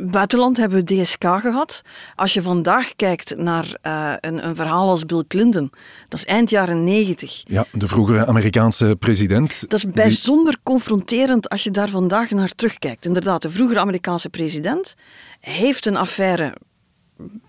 Buitenland 0.00 0.56
hebben 0.56 0.84
we 0.84 0.94
DSK 0.94 1.24
gehad. 1.24 1.82
Als 2.14 2.34
je 2.34 2.42
vandaag 2.42 2.96
kijkt 2.96 3.36
naar 3.36 3.78
uh, 3.82 4.12
een, 4.20 4.46
een, 4.46 4.56
verhaal 4.56 4.88
als 4.88 5.04
Bill 5.04 5.24
Clinton, 5.28 5.70
dat 6.08 6.18
is 6.18 6.24
eind 6.24 6.50
jaren 6.50 6.84
negentig. 6.84 7.42
Ja, 7.46 7.66
de 7.72 7.88
vroegere 7.88 8.26
Amerikaanse 8.26 8.96
president. 8.98 9.60
Dat 9.60 9.72
is 9.78 9.90
bijzonder 9.90 10.52
die... 10.52 10.62
confronterend 10.62 11.48
als 11.48 11.64
je 11.64 11.70
daar 11.70 11.88
vandaag 11.88 12.30
naar 12.30 12.54
terugkijkt. 12.54 13.04
Inderdaad, 13.04 13.42
de 13.42 13.50
vroegere 13.50 13.80
Amerikaanse 13.80 14.28
president 14.28 14.94
heeft 15.40 15.86
een 15.86 15.96
affaire 15.96 16.54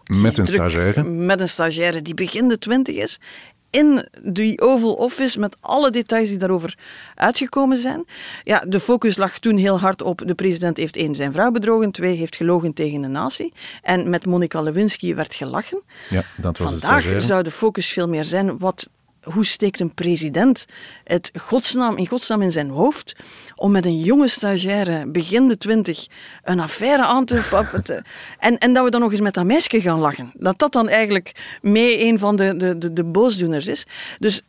met 0.06 0.38
een 0.38 0.46
druk, 0.46 0.48
stagiaire. 0.48 1.04
Met 1.04 1.42
een 1.42 1.50
stagiaire 1.50 2.02
die 2.02 2.14
begin 2.14 2.48
de 2.48 2.58
twintig 2.58 2.96
is. 2.96 3.20
In 3.70 4.08
die 4.24 4.62
Oval 4.62 4.94
Office 4.94 5.40
met 5.40 5.58
alle 5.60 5.92
details 5.92 6.30
die 6.30 6.38
daarover 6.38 6.78
uitgekomen 7.16 7.78
zijn. 7.78 8.06
Ja, 8.44 8.64
de 8.68 8.80
focus 8.80 9.18
lag 9.18 9.40
toen 9.40 9.58
heel 9.58 9.80
hard 9.80 10.02
op 10.02 10.24
de 10.26 10.36
president 10.36 10.78
heeft 10.78 10.96
één 10.96 11.16
zijn 11.16 11.32
vrouw 11.32 11.52
bedrogen, 11.52 11.92
twee 11.92 12.16
heeft 12.16 12.36
gelogen 12.36 12.74
tegen 12.74 13.02
de 13.02 13.08
natie. 13.08 13.54
En 13.82 14.10
met 14.10 14.26
Monica 14.26 14.62
Lewinsky 14.62 15.16
werd 15.16 15.36
gelachen. 15.36 15.82
Ja, 16.10 16.24
dat 16.38 16.58
was 16.58 16.72
Vandaag 16.72 17.22
zou 17.22 17.44
de 17.44 17.52
focus 17.52 17.88
veel 17.88 18.08
meer 18.08 18.26
zijn 18.26 18.58
wat 18.58 18.90
hoe 19.34 19.46
steekt 19.46 19.80
een 19.80 19.94
president 19.94 20.66
het 21.04 21.32
godsnaam, 21.34 21.98
in 21.98 22.08
godsnaam 22.08 22.42
in 22.42 22.52
zijn 22.52 22.70
hoofd 22.70 23.16
om 23.56 23.72
met 23.72 23.86
een 23.86 24.00
jonge 24.00 24.28
stagiaire, 24.28 25.08
begin 25.08 25.48
de 25.48 25.58
twintig, 25.58 26.08
een 26.44 26.60
affaire 26.60 27.06
aan 27.06 27.26
te 27.26 27.48
pappen. 27.50 28.04
en, 28.40 28.58
en 28.58 28.74
dat 28.74 28.84
we 28.84 28.90
dan 28.90 29.02
nog 29.02 29.12
eens 29.12 29.22
met 29.22 29.34
dat 29.34 29.46
meisje 29.46 29.82
gaan 29.82 30.00
lachen. 30.00 30.32
Dat 30.34 30.60
dat 30.60 30.72
dan 30.72 30.90
eigenlijk 30.90 31.58
mee 31.62 32.04
een 32.04 32.20
van 32.20 32.36
de, 32.36 32.58
de, 32.58 32.78
de, 32.78 32.94
de 32.94 33.04
boosdoeners 33.04 33.68
is. 33.68 33.86
Dus 34.18 34.42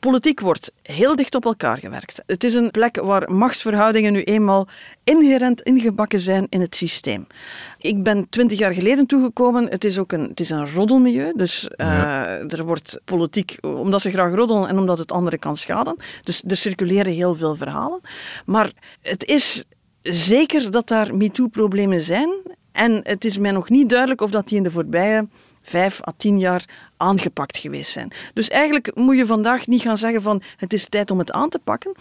politiek 0.00 0.40
wordt 0.40 0.72
heel 0.82 1.16
dicht 1.16 1.34
op 1.34 1.44
elkaar 1.44 1.78
gewerkt. 1.78 2.22
Het 2.26 2.44
is 2.44 2.54
een 2.54 2.70
plek 2.70 2.96
waar 2.96 3.32
machtsverhoudingen 3.32 4.12
nu 4.12 4.22
eenmaal 4.22 4.68
inherent 5.04 5.60
ingebakken 5.62 6.20
zijn 6.20 6.46
in 6.48 6.60
het 6.60 6.76
systeem. 6.76 7.26
Ik 7.78 8.02
ben 8.02 8.28
twintig 8.28 8.58
jaar 8.58 8.74
geleden 8.74 9.06
toegekomen. 9.06 9.68
Het 9.68 9.84
is 9.84 9.98
ook 9.98 10.12
een, 10.12 10.28
het 10.28 10.40
is 10.40 10.50
een 10.50 10.70
roddelmilieu. 10.70 11.32
Dus 11.36 11.64
uh, 11.64 11.86
ja. 11.86 12.26
er 12.38 12.64
wordt 12.64 13.00
politiek, 13.04 13.58
omdat 13.60 14.00
ze 14.00 14.10
graag 14.10 14.34
roddelen 14.34 14.68
en 14.68 14.78
omdat 14.78 14.98
het 14.98 15.12
anderen 15.12 15.38
kan 15.38 15.56
schaden. 15.56 15.96
Dus 16.22 16.42
er 16.46 16.56
circuleren 16.56 17.12
heel 17.12 17.34
veel 17.34 17.56
verhalen. 17.56 18.00
Maar 18.46 18.72
het 19.02 19.24
is 19.24 19.64
zeker 20.02 20.70
dat 20.70 20.88
daar 20.88 21.16
MeToo-problemen 21.16 22.00
zijn. 22.00 22.30
En 22.72 23.00
het 23.02 23.24
is 23.24 23.38
mij 23.38 23.50
nog 23.50 23.68
niet 23.68 23.88
duidelijk 23.88 24.20
of 24.20 24.30
dat 24.30 24.48
die 24.48 24.56
in 24.56 24.62
de 24.62 24.70
voorbije 24.70 25.28
vijf 25.62 26.00
à 26.08 26.12
tien 26.16 26.38
jaar 26.38 26.87
aangepakt 26.98 27.56
geweest 27.56 27.90
zijn. 27.90 28.12
Dus 28.34 28.48
eigenlijk 28.48 28.94
moet 28.94 29.16
je 29.16 29.26
vandaag 29.26 29.66
niet 29.66 29.82
gaan 29.82 29.98
zeggen 29.98 30.22
van 30.22 30.42
het 30.56 30.72
is 30.72 30.88
tijd 30.88 31.10
om 31.10 31.18
het 31.18 31.32
aan 31.32 31.48
te 31.48 31.58
pakken. 31.58 31.94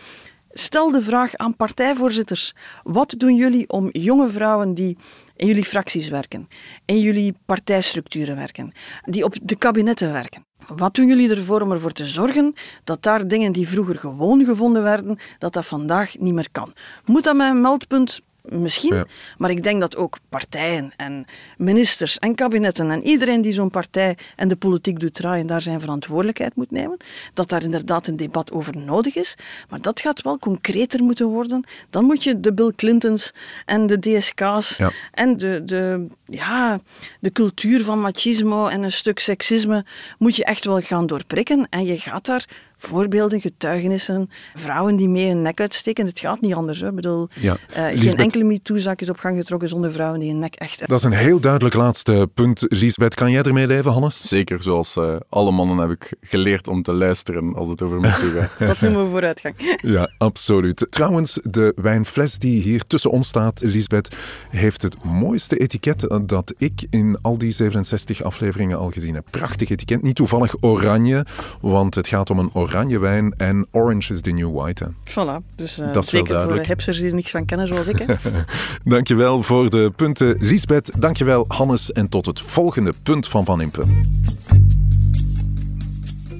Stel 0.51 0.91
de 0.91 1.01
vraag 1.01 1.35
aan 1.35 1.55
partijvoorzitters. 1.55 2.55
Wat 2.83 3.13
doen 3.17 3.35
jullie 3.35 3.69
om 3.69 3.89
jonge 3.91 4.29
vrouwen 4.29 4.73
die 4.73 4.97
in 5.35 5.47
jullie 5.47 5.65
fracties 5.65 6.07
werken, 6.09 6.47
in 6.85 6.99
jullie 6.99 7.35
partijstructuren 7.45 8.35
werken, 8.35 8.71
die 9.03 9.23
op 9.23 9.35
de 9.41 9.55
kabinetten 9.55 10.11
werken? 10.11 10.45
Wat 10.67 10.93
doen 10.93 11.07
jullie 11.07 11.29
ervoor 11.29 11.61
om 11.61 11.71
ervoor 11.71 11.91
te 11.91 12.05
zorgen 12.05 12.53
dat 12.83 13.03
daar 13.03 13.27
dingen 13.27 13.51
die 13.51 13.67
vroeger 13.67 13.99
gewoon 13.99 14.45
gevonden 14.45 14.83
werden, 14.83 15.17
dat 15.37 15.53
dat 15.53 15.65
vandaag 15.65 16.17
niet 16.17 16.33
meer 16.33 16.49
kan? 16.51 16.73
Moet 17.05 17.23
dat 17.23 17.35
met 17.35 17.53
meldpunt? 17.55 18.21
Misschien, 18.49 18.95
ja. 18.95 19.05
maar 19.37 19.49
ik 19.49 19.63
denk 19.63 19.79
dat 19.79 19.95
ook 19.95 20.17
partijen 20.29 20.93
en 20.95 21.25
ministers 21.57 22.19
en 22.19 22.35
kabinetten 22.35 22.91
en 22.91 23.03
iedereen 23.03 23.41
die 23.41 23.53
zo'n 23.53 23.69
partij 23.69 24.17
en 24.35 24.47
de 24.47 24.55
politiek 24.55 24.99
doet 24.99 25.13
draaien, 25.13 25.47
daar 25.47 25.61
zijn 25.61 25.79
verantwoordelijkheid 25.79 26.55
moet 26.55 26.71
nemen. 26.71 26.97
Dat 27.33 27.49
daar 27.49 27.63
inderdaad 27.63 28.07
een 28.07 28.17
debat 28.17 28.51
over 28.51 28.77
nodig 28.77 29.15
is, 29.15 29.35
maar 29.69 29.81
dat 29.81 30.01
gaat 30.01 30.21
wel 30.21 30.39
concreter 30.39 31.03
moeten 31.03 31.25
worden. 31.25 31.63
Dan 31.89 32.05
moet 32.05 32.23
je 32.23 32.39
de 32.39 32.53
Bill 32.53 32.71
Clintons 32.75 33.33
en 33.65 33.87
de 33.87 33.99
DSK's 33.99 34.77
ja. 34.77 34.91
en 35.11 35.37
de, 35.37 35.61
de, 35.65 36.07
ja, 36.25 36.79
de 37.19 37.31
cultuur 37.31 37.83
van 37.83 38.01
machismo 38.01 38.67
en 38.67 38.83
een 38.83 38.91
stuk 38.91 39.19
seksisme 39.19 39.85
moet 40.17 40.35
je 40.35 40.43
echt 40.43 40.65
wel 40.65 40.81
gaan 40.81 41.05
doorprikken 41.05 41.67
en 41.69 41.85
je 41.85 41.99
gaat 41.99 42.25
daar 42.25 42.45
voorbeelden, 42.77 43.41
getuigenissen, 43.41 44.29
vrouwen 44.55 44.95
die 44.95 45.09
mee 45.09 45.27
hun 45.27 45.41
nek 45.41 45.59
uitsteken. 45.59 46.05
Het 46.05 46.19
gaat 46.19 46.41
niet 46.41 46.53
anders. 46.53 46.79
Hè. 46.79 46.87
Ik 46.87 46.95
bedoel, 46.95 47.29
ja. 47.33 47.57
uh, 47.69 47.99
geen 47.99 48.17
enkele 48.17 48.43
MeToo-zaak 48.43 49.01
is 49.01 49.09
op 49.09 49.17
gang 49.17 49.37
getrokken 49.37 49.69
zonder 49.69 49.91
vrouwen 49.91 50.19
die 50.19 50.29
hun 50.29 50.39
nek 50.39 50.55
echt 50.55 50.79
uit... 50.79 50.89
Dat 50.89 50.99
is 50.99 51.05
een 51.05 51.11
heel 51.11 51.39
duidelijk 51.39 51.75
laatste 51.75 52.29
punt. 52.33 52.65
Lisbeth, 52.67 53.15
kan 53.15 53.31
jij 53.31 53.43
ermee 53.43 53.67
leven, 53.67 53.91
Hannes? 53.91 54.27
Zeker, 54.27 54.61
zoals 54.61 54.95
uh, 54.95 55.15
alle 55.29 55.51
mannen 55.51 55.77
heb 55.77 55.89
ik 55.89 56.13
geleerd 56.21 56.67
om 56.67 56.81
te 56.81 56.93
luisteren 56.93 57.55
als 57.55 57.67
het 57.67 57.81
over 57.81 57.99
MeToo 57.99 58.29
gaat. 58.29 58.57
dat 58.67 58.81
noemen 58.81 59.03
we 59.03 59.09
vooruitgang. 59.09 59.55
ja, 59.95 60.09
absoluut. 60.17 60.87
Trouwens, 60.89 61.39
de 61.43 61.73
wijnfles 61.75 62.37
die 62.37 62.61
hier 62.61 62.87
tussen 62.87 63.11
ons 63.11 63.27
staat, 63.27 63.61
Lisbeth, 63.61 64.15
heeft 64.49 64.81
het 64.81 65.03
mooiste 65.03 65.57
etiket 65.57 66.07
dat 66.25 66.53
ik 66.57 66.85
in 66.89 67.17
al 67.21 67.37
die 67.37 67.51
67 67.51 68.23
afleveringen 68.23 68.77
al 68.77 68.89
gezien 68.89 69.13
heb. 69.13 69.27
Prachtig 69.31 69.69
etiket. 69.69 70.01
Niet 70.01 70.15
toevallig 70.15 70.55
oranje, 70.59 71.25
want 71.61 71.95
het 71.95 72.07
gaat 72.07 72.29
om 72.29 72.39
een 72.39 72.49
oranje 72.53 72.65
wijn 72.99 73.33
en 73.37 73.67
orange 73.71 74.13
is 74.13 74.21
the 74.21 74.31
new 74.31 74.53
white. 74.53 74.83
Hè. 74.83 74.89
Voilà, 75.11 75.55
dus 75.55 75.79
uh, 75.79 75.93
dat 75.93 76.03
is 76.03 76.09
zeker 76.09 76.43
voor 76.43 76.53
de 76.53 76.65
hipsters 76.65 76.97
die 76.97 77.07
er 77.07 77.15
niks 77.15 77.31
van 77.31 77.45
kennen 77.45 77.67
zoals 77.67 77.87
ik. 77.87 77.97
Hè. 77.99 78.15
dankjewel 78.83 79.43
voor 79.43 79.69
de 79.69 79.91
punten, 79.95 80.35
Lisbeth. 80.39 81.01
Dankjewel, 81.01 81.45
Hannes. 81.47 81.91
En 81.91 82.09
tot 82.09 82.25
het 82.25 82.39
volgende 82.39 82.93
punt 83.03 83.27
van 83.27 83.45
Van 83.45 83.61
Impe. 83.61 83.83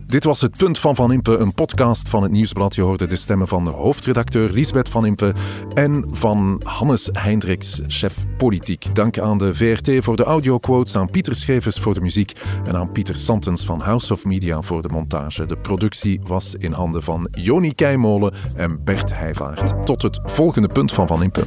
Dit 0.08 0.24
was 0.24 0.41
het 0.41 0.58
Punt 0.58 0.80
van 0.80 0.96
Van 0.96 1.12
Impe, 1.12 1.38
een 1.38 1.54
podcast 1.54 2.10
van 2.10 2.24
het 2.24 2.32
Nieuwsblad. 2.32 2.76
Je 2.76 2.82
hoorde 2.82 3.06
de 3.06 3.15
stemmen 3.15 3.48
van 3.48 3.63
de 3.63 3.70
hoofdredacteur 3.70 4.50
Lisbeth 4.50 4.89
Van 4.89 5.06
Impe 5.06 5.34
en 5.74 6.06
van 6.12 6.62
Hannes 6.63 7.10
Hendricks, 7.13 7.82
chef 7.88 8.15
politiek. 8.38 8.96
Dank 8.96 9.20
aan 9.20 9.38
de 9.38 9.54
VRT 9.54 10.04
voor 10.04 10.15
de 10.15 10.24
audioquotes, 10.24 10.96
aan 10.96 11.10
Pieter 11.10 11.36
Schevers 11.36 11.80
voor 11.80 11.93
de 11.93 12.02
muziek 12.02 12.34
en 12.63 12.76
aan 12.76 12.91
Pieter 12.91 13.15
Santens 13.15 13.65
van 13.65 13.82
House 13.82 14.13
of 14.13 14.26
Media 14.26 14.62
voor 14.62 14.82
de 14.82 14.89
montage. 14.89 15.46
De 15.46 15.56
productie 15.56 16.20
was 16.24 16.56
in 16.56 16.72
handen 16.72 17.04
van 17.04 17.28
Joni 17.32 17.74
Keimolen 17.74 18.34
en 18.56 18.84
Bert 18.84 19.17
Heijvaart. 19.17 19.86
Tot 19.86 20.02
het 20.02 20.20
volgende 20.24 20.67
Punt 20.67 20.91
van 20.91 21.08
Van 21.08 21.24
Impe. 21.24 21.43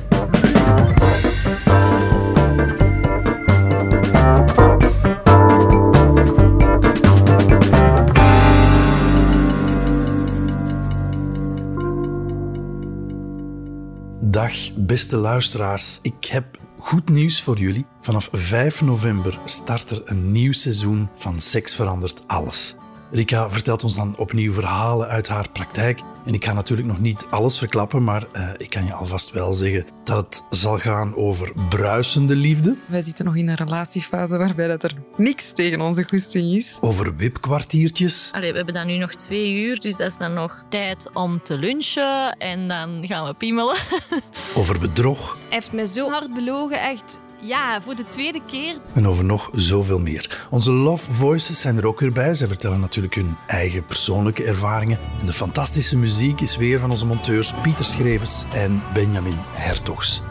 Dag, 14.30 14.74
beste 14.74 15.16
luisteraars. 15.16 15.98
Ik 16.02 16.24
heb 16.24 16.58
goed 16.78 17.08
nieuws 17.08 17.42
voor 17.42 17.58
jullie. 17.58 17.86
Vanaf 18.00 18.28
5 18.32 18.82
november 18.82 19.38
start 19.44 19.90
er 19.90 20.02
een 20.04 20.32
nieuw 20.32 20.52
seizoen 20.52 21.08
van 21.16 21.40
Seks 21.40 21.74
verandert 21.74 22.22
alles. 22.26 22.74
Rika 23.10 23.50
vertelt 23.50 23.84
ons 23.84 23.96
dan 23.96 24.16
opnieuw 24.16 24.52
verhalen 24.52 25.08
uit 25.08 25.28
haar 25.28 25.50
praktijk. 25.52 26.00
En 26.24 26.34
ik 26.34 26.44
ga 26.44 26.52
natuurlijk 26.52 26.88
nog 26.88 27.00
niet 27.00 27.26
alles 27.30 27.58
verklappen, 27.58 28.04
maar 28.04 28.26
uh, 28.36 28.48
ik 28.56 28.70
kan 28.70 28.84
je 28.84 28.94
alvast 28.94 29.30
wel 29.30 29.52
zeggen 29.52 29.86
dat 30.04 30.16
het 30.16 30.58
zal 30.58 30.78
gaan 30.78 31.16
over 31.16 31.52
bruisende 31.68 32.34
liefde. 32.34 32.76
Wij 32.86 33.00
zitten 33.00 33.24
nog 33.24 33.36
in 33.36 33.48
een 33.48 33.54
relatiefase 33.54 34.38
waarbij 34.38 34.66
dat 34.66 34.82
er 34.82 34.94
niks 35.16 35.52
tegen 35.52 35.80
onze 35.80 36.04
goesting 36.08 36.54
is. 36.54 36.78
Over 36.80 37.16
wipkwartiertjes. 37.16 38.30
Allee, 38.34 38.50
we 38.50 38.56
hebben 38.56 38.74
dan 38.74 38.86
nu 38.86 38.96
nog 38.96 39.14
twee 39.14 39.52
uur, 39.52 39.80
dus 39.80 39.96
dat 39.96 40.10
is 40.10 40.16
dan 40.16 40.32
nog 40.32 40.64
tijd 40.68 41.10
om 41.12 41.42
te 41.42 41.58
lunchen 41.58 42.36
en 42.36 42.68
dan 42.68 43.06
gaan 43.06 43.26
we 43.26 43.34
piemelen. 43.34 43.76
over 44.54 44.78
bedrog. 44.78 45.32
Hij 45.32 45.40
heeft 45.48 45.72
me 45.72 45.86
zo 45.86 46.10
hard 46.10 46.34
belogen, 46.34 46.80
echt. 46.80 47.18
Ja, 47.42 47.82
voor 47.82 47.94
de 47.94 48.04
tweede 48.04 48.40
keer. 48.46 48.76
En 48.92 49.06
over 49.06 49.24
nog 49.24 49.50
zoveel 49.52 49.98
meer. 49.98 50.46
Onze 50.50 50.72
Love 50.72 51.12
Voices 51.12 51.60
zijn 51.60 51.76
er 51.76 51.86
ook 51.86 52.00
weer 52.00 52.12
bij. 52.12 52.34
Zij 52.34 52.48
vertellen 52.48 52.80
natuurlijk 52.80 53.14
hun 53.14 53.36
eigen 53.46 53.84
persoonlijke 53.84 54.44
ervaringen. 54.44 54.98
En 55.18 55.26
de 55.26 55.32
fantastische 55.32 55.96
muziek 55.96 56.40
is 56.40 56.56
weer 56.56 56.80
van 56.80 56.90
onze 56.90 57.06
monteurs 57.06 57.52
Pieter 57.62 57.84
Schrevers 57.84 58.44
en 58.54 58.82
Benjamin 58.94 59.36
Hertogs. 59.54 60.22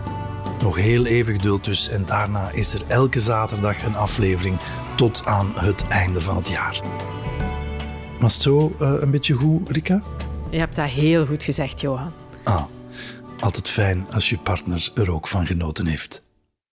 Nog 0.62 0.76
heel 0.76 1.06
even 1.06 1.34
geduld 1.34 1.66
dus 1.66 1.90
en 1.90 2.06
daarna 2.06 2.50
is 2.52 2.74
er 2.74 2.82
elke 2.88 3.20
zaterdag 3.20 3.84
een 3.84 3.96
aflevering 3.96 4.58
tot 4.96 5.26
aan 5.26 5.52
het 5.56 5.88
einde 5.88 6.22
van 6.22 6.36
het 6.36 6.48
jaar. 6.48 6.82
Was 8.20 8.34
het 8.34 8.42
zo 8.42 8.76
uh, 8.82 8.94
een 9.00 9.12
beetje 9.12 9.34
goed, 9.34 9.70
Rika? 9.70 10.02
Je 10.50 10.58
hebt 10.58 10.76
dat 10.76 10.90
heel 10.90 11.26
goed 11.26 11.44
gezegd, 11.44 11.82
Johan. 11.82 12.14
Ah, 12.44 12.64
altijd 13.40 13.70
fijn 13.70 14.08
als 14.12 14.30
je 14.30 14.38
partner 14.38 14.92
er 14.96 15.12
ook 15.12 15.28
van 15.28 15.46
genoten 15.46 15.86
heeft. 15.86 16.28